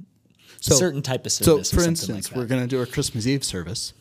So- 0.60 0.74
certain 0.76 1.02
type 1.02 1.26
of 1.26 1.32
service. 1.32 1.72
or 1.72 1.76
for 1.76 1.82
instance, 1.82 2.30
like 2.30 2.36
we're 2.36 2.46
going 2.46 2.62
to 2.62 2.68
do 2.68 2.80
a 2.82 2.86
Christmas 2.86 3.26
Eve 3.26 3.44
service, 3.44 3.92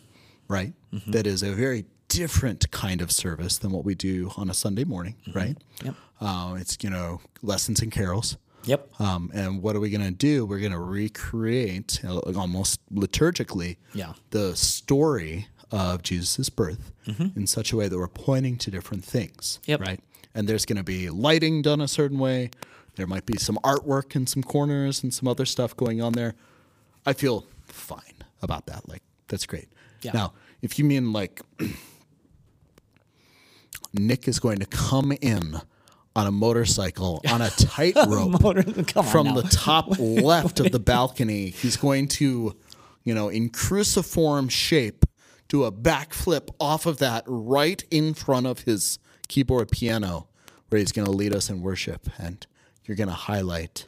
right? 0.47 0.73
Mm-hmm. 0.93 1.11
That 1.11 1.25
is 1.27 1.43
a 1.43 1.51
very 1.53 1.85
different 2.07 2.69
kind 2.71 3.01
of 3.01 3.09
service 3.11 3.57
than 3.57 3.71
what 3.71 3.85
we 3.85 3.95
do 3.95 4.31
on 4.37 4.49
a 4.49 4.53
Sunday 4.53 4.83
morning, 4.83 5.15
right? 5.33 5.57
Mm-hmm. 5.77 5.85
Yep. 5.87 5.95
Uh, 6.19 6.55
it's 6.59 6.77
you 6.81 6.89
know 6.89 7.19
lessons 7.41 7.81
and 7.81 7.91
carols. 7.91 8.37
Yep. 8.65 9.01
Um, 9.01 9.31
and 9.33 9.63
what 9.63 9.75
are 9.75 9.79
we 9.79 9.89
going 9.89 10.03
to 10.05 10.11
do? 10.11 10.45
We're 10.45 10.59
going 10.59 10.71
to 10.71 10.77
recreate 10.77 11.99
uh, 12.05 12.19
almost 12.37 12.79
liturgically 12.93 13.77
Yeah. 13.95 14.13
the 14.29 14.55
story 14.55 15.47
of 15.71 16.03
Jesus' 16.03 16.49
birth 16.49 16.91
in 17.35 17.47
such 17.47 17.71
a 17.71 17.77
way 17.77 17.87
that 17.87 17.97
we're 17.97 18.07
pointing 18.07 18.57
to 18.57 18.71
different 18.71 19.03
things. 19.03 19.59
Mm-hmm. 19.63 19.71
Yep. 19.71 19.79
Right. 19.81 19.99
And 20.35 20.47
there's 20.47 20.65
going 20.65 20.77
to 20.77 20.83
be 20.83 21.09
lighting 21.09 21.61
done 21.61 21.81
a 21.81 21.87
certain 21.87 22.19
way. 22.19 22.51
There 22.95 23.07
might 23.07 23.25
be 23.25 23.37
some 23.37 23.57
artwork 23.63 24.15
in 24.15 24.27
some 24.27 24.43
corners 24.43 25.01
and 25.03 25.13
some 25.13 25.27
other 25.27 25.45
stuff 25.45 25.75
going 25.75 26.01
on 26.01 26.13
there. 26.13 26.35
I 27.05 27.13
feel 27.13 27.45
fine 27.65 28.01
about 28.41 28.65
that. 28.67 28.87
Like, 28.87 29.01
that's 29.27 29.45
great. 29.45 29.69
Yeah. 30.01 30.11
Now, 30.13 30.33
if 30.61 30.77
you 30.79 30.85
mean 30.85 31.11
like 31.13 31.41
Nick 33.93 34.27
is 34.27 34.39
going 34.39 34.59
to 34.59 34.65
come 34.65 35.11
in 35.21 35.59
on 36.15 36.27
a 36.27 36.31
motorcycle 36.31 37.21
on 37.29 37.41
a 37.41 37.49
tightrope 37.49 38.41
Motor- 38.41 38.63
from 39.03 39.27
now. 39.27 39.33
the 39.41 39.47
top 39.49 39.87
left 39.99 40.59
of 40.59 40.71
the 40.71 40.79
balcony. 40.79 41.49
He's 41.49 41.77
going 41.77 42.07
to, 42.09 42.55
you 43.03 43.13
know, 43.13 43.29
in 43.29 43.49
cruciform 43.49 44.49
shape, 44.49 45.05
do 45.51 45.65
a 45.65 45.71
backflip 45.71 46.47
off 46.61 46.85
of 46.85 46.97
that 46.99 47.25
right 47.27 47.83
in 47.91 48.13
front 48.13 48.47
of 48.47 48.59
his 48.61 48.97
keyboard 49.27 49.69
piano, 49.69 50.29
where 50.69 50.79
he's 50.79 50.93
going 50.93 51.05
to 51.05 51.11
lead 51.11 51.35
us 51.35 51.49
in 51.49 51.61
worship, 51.61 52.07
and 52.17 52.47
you're 52.85 52.95
going 52.95 53.09
to 53.09 53.13
highlight, 53.13 53.87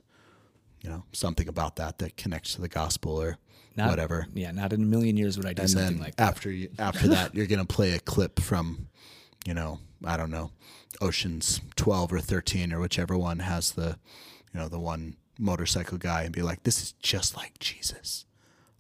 you 0.82 0.90
know, 0.90 1.06
something 1.14 1.48
about 1.48 1.78
that 1.78 2.00
that 2.00 2.18
connects 2.18 2.54
to 2.56 2.62
the 2.62 2.68
gospel 2.68 3.14
or 3.20 3.38
Not- 3.78 3.90
whatever. 3.90 4.28
Yeah, 4.34 4.52
not 4.52 4.74
in 4.74 4.84
a 4.84 4.86
million 4.86 5.16
years 5.16 5.38
would 5.38 5.46
I 5.48 5.54
do 5.54 5.62
And 5.62 5.72
something 5.72 5.94
then 5.96 6.04
like 6.04 6.18
that. 6.18 6.28
after 6.28 6.52
you, 6.52 6.68
after 6.78 7.08
that, 7.08 7.34
you're 7.34 7.48
going 7.48 7.66
to 7.66 7.74
play 7.74 7.94
a 7.94 8.00
clip 8.00 8.42
from, 8.42 8.90
you 9.46 9.54
know, 9.54 9.80
I 10.04 10.18
don't 10.18 10.32
know, 10.32 10.52
Ocean's 11.00 11.62
12 11.78 12.12
or 12.12 12.20
13 12.20 12.74
or 12.74 12.82
whichever 12.82 13.18
one 13.18 13.40
has 13.40 13.72
the, 13.72 13.98
you 14.54 14.60
know, 14.60 14.68
the 14.68 14.80
one 14.80 15.16
motorcycle 15.40 15.98
guy 15.98 16.24
and 16.24 16.36
be 16.36 16.42
like, 16.42 16.64
this 16.64 16.82
is 16.84 16.92
just 17.02 17.38
like 17.38 17.58
Jesus. 17.60 18.26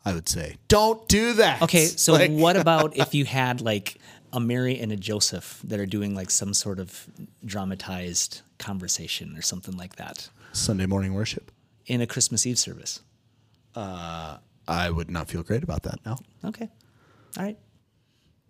I 0.06 0.14
would 0.14 0.28
say. 0.28 0.58
Don't 0.68 1.08
do 1.08 1.34
that. 1.34 1.62
Okay, 1.62 1.86
so 1.86 2.14
Like, 2.14 2.32
what 2.46 2.58
about 2.58 2.98
if 2.98 3.14
you 3.16 3.26
had 3.26 3.62
like 3.62 3.98
a 4.32 4.40
Mary 4.40 4.80
and 4.80 4.92
a 4.92 4.96
Joseph 4.96 5.62
that 5.64 5.80
are 5.80 5.86
doing 5.86 6.16
like 6.16 6.30
some 6.30 6.54
sort 6.54 6.80
of 6.80 7.08
dramatized 7.46 8.42
conversation 8.58 9.38
or 9.38 9.42
something 9.42 9.78
like 9.78 9.96
that 9.98 10.30
Sunday 10.52 10.86
morning 10.86 11.14
worship? 11.14 11.52
in 11.86 12.00
a 12.02 12.08
Christmas 12.08 12.46
Eve 12.46 12.58
service? 12.58 13.02
Uh, 13.76 14.38
I 14.68 14.90
would 14.90 15.12
not 15.12 15.28
feel 15.28 15.44
great 15.44 15.64
about 15.64 15.84
that. 15.84 16.00
No. 16.06 16.16
Okay. 16.46 16.70
All 17.38 17.44
right. 17.44 17.58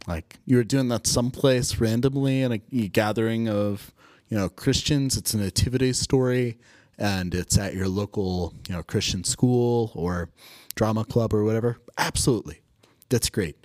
Like 0.07 0.37
you 0.45 0.57
were 0.57 0.63
doing 0.63 0.89
that 0.89 1.07
someplace 1.07 1.79
randomly 1.79 2.41
in 2.41 2.51
a, 2.53 2.61
a 2.73 2.87
gathering 2.89 3.47
of, 3.49 3.91
you 4.29 4.37
know, 4.37 4.49
Christians. 4.49 5.17
It's 5.17 5.33
a 5.33 5.37
nativity 5.37 5.93
story, 5.93 6.57
and 6.97 7.33
it's 7.33 7.57
at 7.57 7.73
your 7.73 7.87
local, 7.87 8.53
you 8.67 8.75
know, 8.75 8.83
Christian 8.83 9.23
school 9.23 9.91
or 9.95 10.29
drama 10.75 11.05
club 11.05 11.33
or 11.33 11.43
whatever. 11.43 11.77
Absolutely, 11.97 12.61
that's 13.09 13.29
great. 13.29 13.55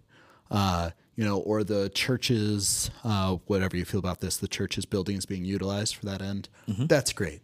Uh, 0.51 0.91
you 1.17 1.25
know, 1.25 1.39
or 1.39 1.65
the 1.65 1.89
churches, 1.91 2.91
uh, 3.05 3.37
whatever 3.47 3.77
you 3.77 3.85
feel 3.85 3.99
about 4.01 4.21
this, 4.21 4.37
the 4.37 4.49
church's 4.49 4.85
buildings 4.87 5.27
being 5.27 5.45
utilized 5.45 5.97
for 5.97 6.07
that 6.07 6.23
end. 6.23 6.49
That's 6.69 7.13
great. 7.13 7.41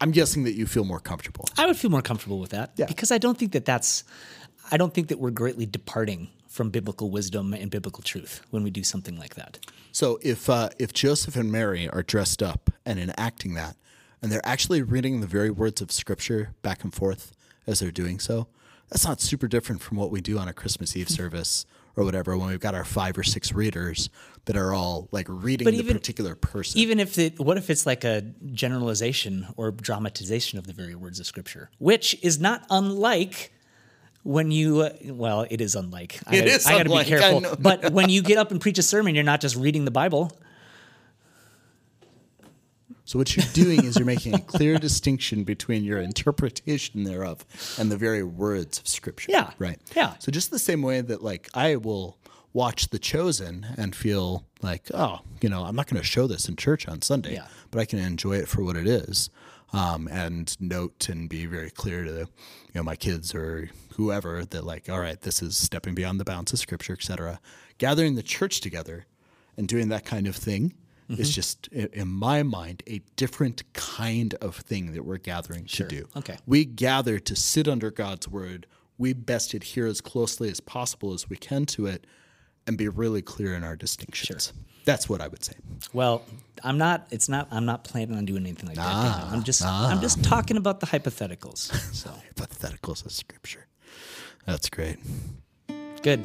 I'm 0.00 0.10
guessing 0.12 0.44
that 0.44 0.54
you 0.54 0.66
feel 0.66 0.84
more 0.84 1.00
comfortable. 1.00 1.44
I 1.58 1.66
would 1.66 1.76
feel 1.76 1.90
more 1.90 2.02
comfortable 2.02 2.38
with 2.38 2.50
that 2.50 2.72
Yeah. 2.76 2.86
because 2.86 3.10
I 3.12 3.18
don't 3.18 3.36
think 3.38 3.52
that 3.52 3.64
that's, 3.64 4.04
I 4.70 4.76
don't 4.76 4.92
think 4.94 5.08
that 5.08 5.18
we're 5.18 5.30
greatly 5.30 5.66
departing 5.66 6.28
from 6.48 6.70
biblical 6.70 7.10
wisdom 7.10 7.54
and 7.54 7.70
biblical 7.70 8.02
truth 8.02 8.40
when 8.50 8.62
we 8.62 8.70
do 8.70 8.82
something 8.84 9.18
like 9.18 9.34
that. 9.36 9.58
So 9.90 10.18
if 10.22 10.48
uh, 10.50 10.70
if 10.78 10.92
Joseph 10.92 11.36
and 11.36 11.50
Mary 11.52 11.88
are 11.88 12.02
dressed 12.02 12.42
up 12.42 12.70
and 12.86 12.98
enacting 12.98 13.54
that, 13.54 13.76
and 14.20 14.30
they're 14.30 14.46
actually 14.46 14.82
reading 14.82 15.20
the 15.20 15.26
very 15.26 15.50
words 15.50 15.80
of 15.82 15.90
Scripture 15.90 16.54
back 16.62 16.82
and 16.84 16.92
forth 16.94 17.32
as 17.66 17.80
they're 17.80 17.90
doing 17.90 18.18
so, 18.18 18.46
that's 18.92 19.06
not 19.06 19.20
super 19.20 19.48
different 19.48 19.80
from 19.80 19.96
what 19.96 20.10
we 20.10 20.20
do 20.20 20.38
on 20.38 20.48
a 20.48 20.52
Christmas 20.52 20.94
Eve 20.96 21.08
service 21.20 21.66
or 21.96 22.04
whatever 22.04 22.36
when 22.38 22.48
we've 22.48 22.60
got 22.60 22.74
our 22.74 22.84
five 22.84 23.18
or 23.18 23.22
six 23.22 23.52
readers 23.52 24.08
that 24.46 24.56
are 24.56 24.72
all 24.74 25.08
like 25.12 25.26
reading 25.28 25.64
But 25.66 25.72
the 25.72 25.78
even- 25.80 25.96
particular 25.96 26.34
person. 26.34 26.78
Even 26.80 26.98
if 27.00 27.18
it, 27.18 27.38
what 27.40 27.56
if 27.58 27.68
it's 27.70 27.84
like 27.86 28.04
a 28.04 28.22
generalization 28.52 29.46
or 29.56 29.70
dramatization 29.70 30.58
of 30.58 30.66
the 30.66 30.72
very 30.72 30.94
words 30.94 31.20
of 31.20 31.26
Scripture, 31.26 31.70
which 31.78 32.16
is 32.22 32.40
not 32.40 32.64
unlike 32.70 33.52
when 34.24 34.50
you, 34.50 34.80
uh, 34.82 34.90
well, 35.06 35.46
it 35.50 35.60
is 35.60 35.74
unlike. 35.74 36.18
I 36.26 36.36
It 36.36 36.46
is 36.46 36.66
I 36.66 36.72
gotta 36.72 36.84
unlike, 36.90 37.06
be 37.06 37.10
careful. 37.10 37.56
but 37.58 37.92
when 37.92 38.08
you 38.08 38.22
get 38.22 38.38
up 38.38 38.50
and 38.52 38.60
preach 38.60 38.78
a 38.78 38.82
sermon, 38.82 39.14
you're 39.14 39.24
not 39.24 39.40
just 39.40 39.56
reading 39.56 39.84
the 39.84 39.90
Bible. 39.90 40.30
So 43.12 43.18
what 43.18 43.36
you're 43.36 43.44
doing 43.52 43.84
is 43.84 43.96
you're 43.98 44.06
making 44.06 44.32
a 44.32 44.38
clear 44.38 44.78
distinction 44.78 45.44
between 45.44 45.84
your 45.84 46.00
interpretation 46.00 47.04
thereof 47.04 47.44
and 47.78 47.92
the 47.92 47.96
very 47.98 48.22
words 48.22 48.78
of 48.78 48.88
Scripture. 48.88 49.30
Yeah. 49.30 49.50
Right. 49.58 49.78
Yeah. 49.94 50.14
So 50.18 50.32
just 50.32 50.50
the 50.50 50.58
same 50.58 50.80
way 50.80 51.02
that 51.02 51.22
like 51.22 51.50
I 51.52 51.76
will 51.76 52.16
watch 52.54 52.88
The 52.88 52.98
Chosen 52.98 53.66
and 53.76 53.94
feel 53.94 54.46
like, 54.62 54.86
oh, 54.94 55.18
you 55.42 55.50
know, 55.50 55.64
I'm 55.64 55.76
not 55.76 55.88
going 55.88 56.00
to 56.00 56.06
show 56.08 56.26
this 56.26 56.48
in 56.48 56.56
church 56.56 56.88
on 56.88 57.02
Sunday, 57.02 57.34
Yeah. 57.34 57.48
but 57.70 57.80
I 57.80 57.84
can 57.84 57.98
enjoy 57.98 58.36
it 58.38 58.48
for 58.48 58.64
what 58.64 58.76
it 58.78 58.86
is, 58.86 59.28
um, 59.74 60.08
and 60.10 60.56
note 60.58 61.10
and 61.10 61.28
be 61.28 61.44
very 61.44 61.68
clear 61.68 62.04
to 62.04 62.10
you 62.20 62.26
know 62.74 62.82
my 62.82 62.96
kids 62.96 63.34
or 63.34 63.68
whoever 63.96 64.46
that 64.46 64.64
like, 64.64 64.88
all 64.88 65.00
right, 65.00 65.20
this 65.20 65.42
is 65.42 65.54
stepping 65.58 65.94
beyond 65.94 66.18
the 66.18 66.24
bounds 66.24 66.54
of 66.54 66.60
Scripture, 66.60 66.94
etc. 66.94 67.40
Gathering 67.76 68.14
the 68.14 68.22
church 68.22 68.62
together 68.62 69.04
and 69.58 69.68
doing 69.68 69.90
that 69.90 70.06
kind 70.06 70.26
of 70.26 70.34
thing 70.34 70.72
is 71.12 71.30
mm-hmm. 71.30 71.34
just, 71.34 71.68
in 71.68 72.08
my 72.08 72.42
mind, 72.42 72.82
a 72.86 73.00
different 73.16 73.62
kind 73.72 74.34
of 74.34 74.56
thing 74.56 74.92
that 74.92 75.04
we're 75.04 75.18
gathering 75.18 75.66
to 75.66 75.86
do. 75.86 76.08
Okay. 76.16 76.36
We 76.46 76.64
gather 76.64 77.18
to 77.18 77.36
sit 77.36 77.68
under 77.68 77.90
God's 77.90 78.28
word. 78.28 78.66
We 78.98 79.12
best 79.12 79.54
adhere 79.54 79.86
as 79.86 80.00
closely 80.00 80.50
as 80.50 80.60
possible 80.60 81.12
as 81.12 81.28
we 81.28 81.36
can 81.36 81.66
to 81.66 81.86
it 81.86 82.06
and 82.66 82.78
be 82.78 82.88
really 82.88 83.22
clear 83.22 83.54
in 83.54 83.64
our 83.64 83.76
distinctions. 83.76 84.52
That's 84.84 85.08
what 85.08 85.20
I 85.20 85.28
would 85.28 85.44
say. 85.44 85.54
Well, 85.92 86.22
I'm 86.64 86.78
not. 86.78 87.06
It's 87.10 87.28
not. 87.28 87.48
I'm 87.50 87.64
not 87.64 87.84
planning 87.84 88.16
on 88.16 88.24
doing 88.24 88.44
anything 88.44 88.68
like 88.68 88.76
that. 88.76 88.86
Ah, 88.86 89.18
Daniel. 89.20 89.34
I'm 89.36 89.42
just. 89.44 89.62
Ah. 89.64 89.90
I'm 89.90 90.00
just 90.00 90.24
talking 90.24 90.56
about 90.56 90.80
the 90.80 90.86
hypotheticals. 90.86 91.72
So 91.94 92.10
Hypotheticals 92.34 93.04
of 93.04 93.12
scripture. 93.12 93.66
That's 94.46 94.68
great. 94.68 94.96
good. 96.02 96.20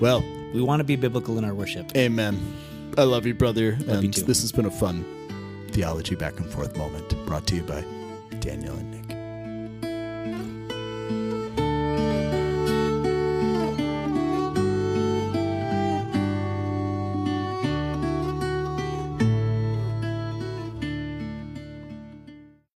Well, 0.00 0.22
We 0.54 0.62
want 0.62 0.80
to 0.80 0.84
be 0.84 0.96
biblical 0.96 1.38
in 1.38 1.44
our 1.44 1.54
worship. 1.54 1.96
amen. 1.96 2.38
I 2.96 3.02
love 3.04 3.26
you, 3.26 3.34
brother. 3.34 3.76
and 3.88 4.02
you 4.02 4.22
this 4.24 4.40
has 4.40 4.52
been 4.52 4.66
a 4.66 4.70
fun 4.70 5.04
theology 5.70 6.14
back 6.14 6.38
and 6.40 6.50
forth 6.50 6.76
moment 6.76 7.08
brought 7.26 7.46
to 7.48 7.56
you 7.56 7.62
by 7.62 7.84
Daniel 8.40 8.74
and 8.76 8.90
Nick. 8.90 9.07